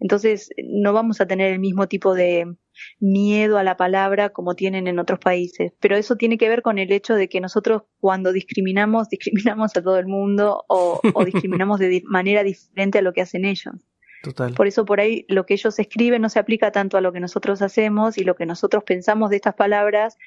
Entonces 0.01 0.49
no 0.63 0.93
vamos 0.93 1.21
a 1.21 1.27
tener 1.27 1.53
el 1.53 1.59
mismo 1.59 1.87
tipo 1.87 2.15
de 2.15 2.57
miedo 2.99 3.59
a 3.59 3.63
la 3.63 3.77
palabra 3.77 4.29
como 4.29 4.55
tienen 4.55 4.87
en 4.87 4.97
otros 4.97 5.19
países. 5.19 5.73
Pero 5.79 5.95
eso 5.95 6.15
tiene 6.15 6.39
que 6.39 6.49
ver 6.49 6.63
con 6.63 6.79
el 6.79 6.91
hecho 6.91 7.13
de 7.13 7.29
que 7.29 7.39
nosotros 7.39 7.83
cuando 7.99 8.33
discriminamos, 8.33 9.09
discriminamos 9.09 9.77
a 9.77 9.83
todo 9.83 9.99
el 9.99 10.07
mundo 10.07 10.65
o, 10.67 10.99
discriminamos 11.25 11.79
de 11.79 12.01
manera 12.05 12.43
diferente 12.43 12.97
a 12.97 13.01
lo 13.03 13.13
que 13.13 13.21
hacen 13.21 13.45
ellos. 13.45 13.75
Total. 14.23 14.55
Por 14.55 14.65
eso 14.65 14.85
por 14.85 14.99
ahí 14.99 15.25
lo 15.29 15.45
que 15.45 15.53
ellos 15.53 15.77
escriben 15.77 16.23
no 16.23 16.29
se 16.29 16.39
aplica 16.39 16.71
tanto 16.71 16.97
a 16.97 17.01
lo 17.01 17.13
que 17.13 17.19
nosotros 17.19 17.61
hacemos 17.61 18.17
y 18.17 18.23
lo 18.23 18.35
que 18.35 18.47
nosotros 18.47 18.83
pensamos 18.83 19.29
de 19.29 19.35
estas 19.35 19.53
palabras, 19.53 20.17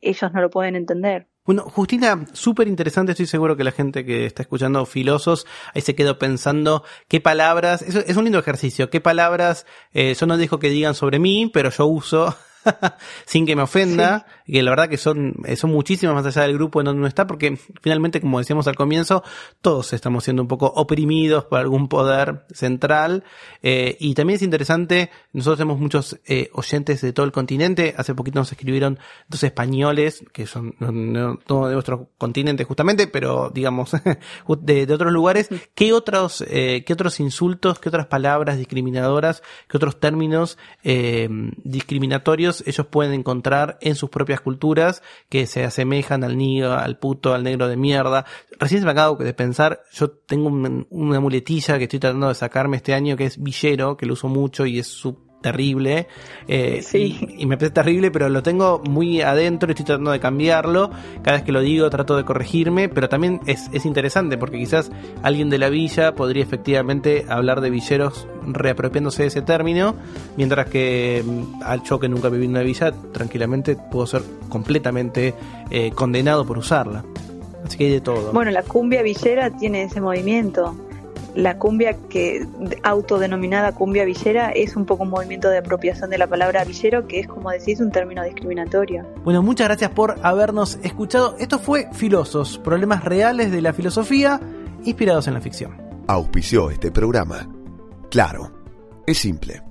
ellos 0.00 0.32
no 0.32 0.40
lo 0.40 0.50
pueden 0.50 0.76
entender. 0.76 1.26
Bueno, 1.46 1.62
Justina, 1.62 2.26
súper 2.32 2.66
interesante, 2.66 3.12
estoy 3.12 3.26
seguro 3.26 3.56
que 3.56 3.62
la 3.62 3.70
gente 3.70 4.04
que 4.04 4.26
está 4.26 4.42
escuchando 4.42 4.84
Filosos 4.84 5.46
ahí 5.74 5.80
se 5.80 5.94
quedó 5.94 6.18
pensando 6.18 6.82
qué 7.06 7.20
palabras, 7.20 7.82
eso 7.82 8.00
es 8.00 8.16
un 8.16 8.24
lindo 8.24 8.40
ejercicio, 8.40 8.90
qué 8.90 9.00
palabras, 9.00 9.64
eh, 9.94 10.16
yo 10.18 10.26
no 10.26 10.38
dejo 10.38 10.58
que 10.58 10.70
digan 10.70 10.96
sobre 10.96 11.20
mí, 11.20 11.48
pero 11.54 11.70
yo 11.70 11.86
uso 11.86 12.36
sin 13.26 13.46
que 13.46 13.56
me 13.56 13.62
ofenda, 13.62 14.26
que 14.46 14.62
la 14.62 14.70
verdad 14.70 14.88
que 14.88 14.96
son, 14.96 15.34
son 15.56 15.70
muchísimas 15.70 16.14
más 16.14 16.26
allá 16.26 16.46
del 16.46 16.54
grupo 16.54 16.80
en 16.80 16.86
donde 16.86 16.98
uno 16.98 17.08
está, 17.08 17.26
porque 17.26 17.58
finalmente, 17.80 18.20
como 18.20 18.38
decíamos 18.38 18.66
al 18.66 18.76
comienzo, 18.76 19.22
todos 19.60 19.92
estamos 19.92 20.24
siendo 20.24 20.42
un 20.42 20.48
poco 20.48 20.66
oprimidos 20.66 21.44
por 21.44 21.58
algún 21.58 21.88
poder 21.88 22.44
central, 22.52 23.24
eh, 23.62 23.96
y 24.00 24.14
también 24.14 24.36
es 24.36 24.42
interesante, 24.42 25.10
nosotros 25.32 25.58
tenemos 25.58 25.80
muchos 25.80 26.18
eh, 26.26 26.50
oyentes 26.52 27.00
de 27.00 27.12
todo 27.12 27.26
el 27.26 27.32
continente, 27.32 27.94
hace 27.96 28.14
poquito 28.14 28.38
nos 28.38 28.52
escribieron 28.52 28.98
dos 29.28 29.42
españoles, 29.42 30.24
que 30.32 30.46
son 30.46 30.74
no, 30.80 31.66
de 31.68 31.74
nuestro 31.74 32.10
continente 32.18 32.64
justamente, 32.64 33.06
pero 33.06 33.50
digamos, 33.50 33.92
de, 34.60 34.86
de 34.86 34.94
otros 34.94 35.12
lugares, 35.12 35.48
¿qué 35.74 35.92
otros, 35.92 36.44
eh, 36.48 36.84
qué 36.86 36.92
otros 36.92 37.20
insultos, 37.20 37.78
qué 37.78 37.88
otras 37.88 38.06
palabras 38.06 38.58
discriminadoras, 38.58 39.42
qué 39.68 39.76
otros 39.76 40.00
términos 40.00 40.58
eh, 40.84 41.28
discriminatorios 41.64 42.55
ellos 42.66 42.86
pueden 42.86 43.12
encontrar 43.14 43.78
en 43.80 43.94
sus 43.94 44.10
propias 44.10 44.40
culturas 44.40 45.02
que 45.28 45.46
se 45.46 45.64
asemejan 45.64 46.24
al 46.24 46.38
niño, 46.38 46.72
al 46.72 46.98
puto, 46.98 47.34
al 47.34 47.42
negro 47.42 47.68
de 47.68 47.76
mierda. 47.76 48.24
Recién 48.58 48.80
se 48.80 48.86
me 48.86 48.92
acabo 48.92 49.16
de 49.16 49.34
pensar, 49.34 49.82
yo 49.92 50.10
tengo 50.10 50.48
una 50.90 51.20
muletilla 51.20 51.78
que 51.78 51.84
estoy 51.84 51.98
tratando 51.98 52.28
de 52.28 52.34
sacarme 52.34 52.76
este 52.76 52.94
año 52.94 53.16
que 53.16 53.26
es 53.26 53.42
villero, 53.42 53.96
que 53.96 54.06
lo 54.06 54.14
uso 54.14 54.28
mucho 54.28 54.66
y 54.66 54.78
es 54.78 54.86
su 54.86 55.25
terrible. 55.40 56.08
Eh, 56.48 56.82
y, 56.92 57.46
me 57.46 57.56
parece 57.56 57.74
terrible, 57.74 58.10
pero 58.10 58.28
lo 58.28 58.42
tengo 58.42 58.80
muy 58.88 59.20
adentro 59.20 59.68
y 59.68 59.72
estoy 59.72 59.84
tratando 59.84 60.10
de 60.10 60.20
cambiarlo. 60.20 60.90
Cada 61.22 61.36
vez 61.36 61.44
que 61.44 61.52
lo 61.52 61.60
digo 61.60 61.88
trato 61.90 62.16
de 62.16 62.24
corregirme, 62.24 62.88
pero 62.88 63.08
también 63.08 63.40
es, 63.46 63.68
es 63.72 63.86
interesante 63.86 64.38
porque 64.38 64.58
quizás 64.58 64.90
alguien 65.22 65.50
de 65.50 65.58
la 65.58 65.68
villa 65.68 66.14
podría 66.14 66.42
efectivamente 66.42 67.26
hablar 67.28 67.60
de 67.60 67.70
villeros 67.70 68.26
reapropiándose 68.46 69.22
de 69.22 69.28
ese 69.28 69.42
término, 69.42 69.94
mientras 70.36 70.68
que 70.68 71.22
mm, 71.24 71.62
al 71.62 71.82
yo 71.82 71.98
que 71.98 72.08
nunca 72.08 72.28
viví 72.28 72.44
en 72.44 72.52
una 72.52 72.62
villa, 72.62 72.92
tranquilamente 73.12 73.76
puedo 73.76 74.06
ser 74.06 74.22
completamente 74.48 75.34
eh, 75.70 75.90
condenado 75.94 76.46
por 76.46 76.58
usarla. 76.58 77.04
Así 77.64 77.76
que 77.76 77.84
hay 77.86 77.90
de 77.90 78.00
todo. 78.00 78.32
Bueno, 78.32 78.52
la 78.52 78.62
cumbia 78.62 79.02
villera 79.02 79.50
tiene 79.50 79.82
ese 79.82 80.00
movimiento 80.00 80.76
la 81.36 81.58
cumbia 81.58 81.96
que 82.08 82.48
autodenominada 82.82 83.72
cumbia 83.72 84.04
villera 84.04 84.50
es 84.50 84.74
un 84.74 84.86
poco 84.86 85.04
un 85.04 85.10
movimiento 85.10 85.50
de 85.50 85.58
apropiación 85.58 86.10
de 86.10 86.18
la 86.18 86.26
palabra 86.26 86.64
villero, 86.64 87.06
que 87.06 87.20
es 87.20 87.28
como 87.28 87.50
decís 87.50 87.78
un 87.78 87.92
término 87.92 88.24
discriminatorio. 88.24 89.06
Bueno, 89.22 89.42
muchas 89.42 89.68
gracias 89.68 89.90
por 89.90 90.18
habernos 90.22 90.78
escuchado. 90.82 91.36
Esto 91.38 91.58
fue 91.58 91.88
Filosos, 91.92 92.58
problemas 92.58 93.04
reales 93.04 93.52
de 93.52 93.60
la 93.60 93.74
filosofía 93.74 94.40
inspirados 94.84 95.28
en 95.28 95.34
la 95.34 95.40
ficción. 95.40 95.76
Auspició 96.08 96.70
este 96.70 96.90
programa. 96.90 97.46
Claro, 98.10 98.50
es 99.06 99.18
simple. 99.18 99.62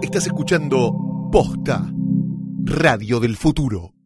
Estás 0.00 0.26
escuchando 0.26 1.28
Posta 1.32 1.90
Radio 2.64 3.18
del 3.18 3.36
Futuro. 3.36 4.01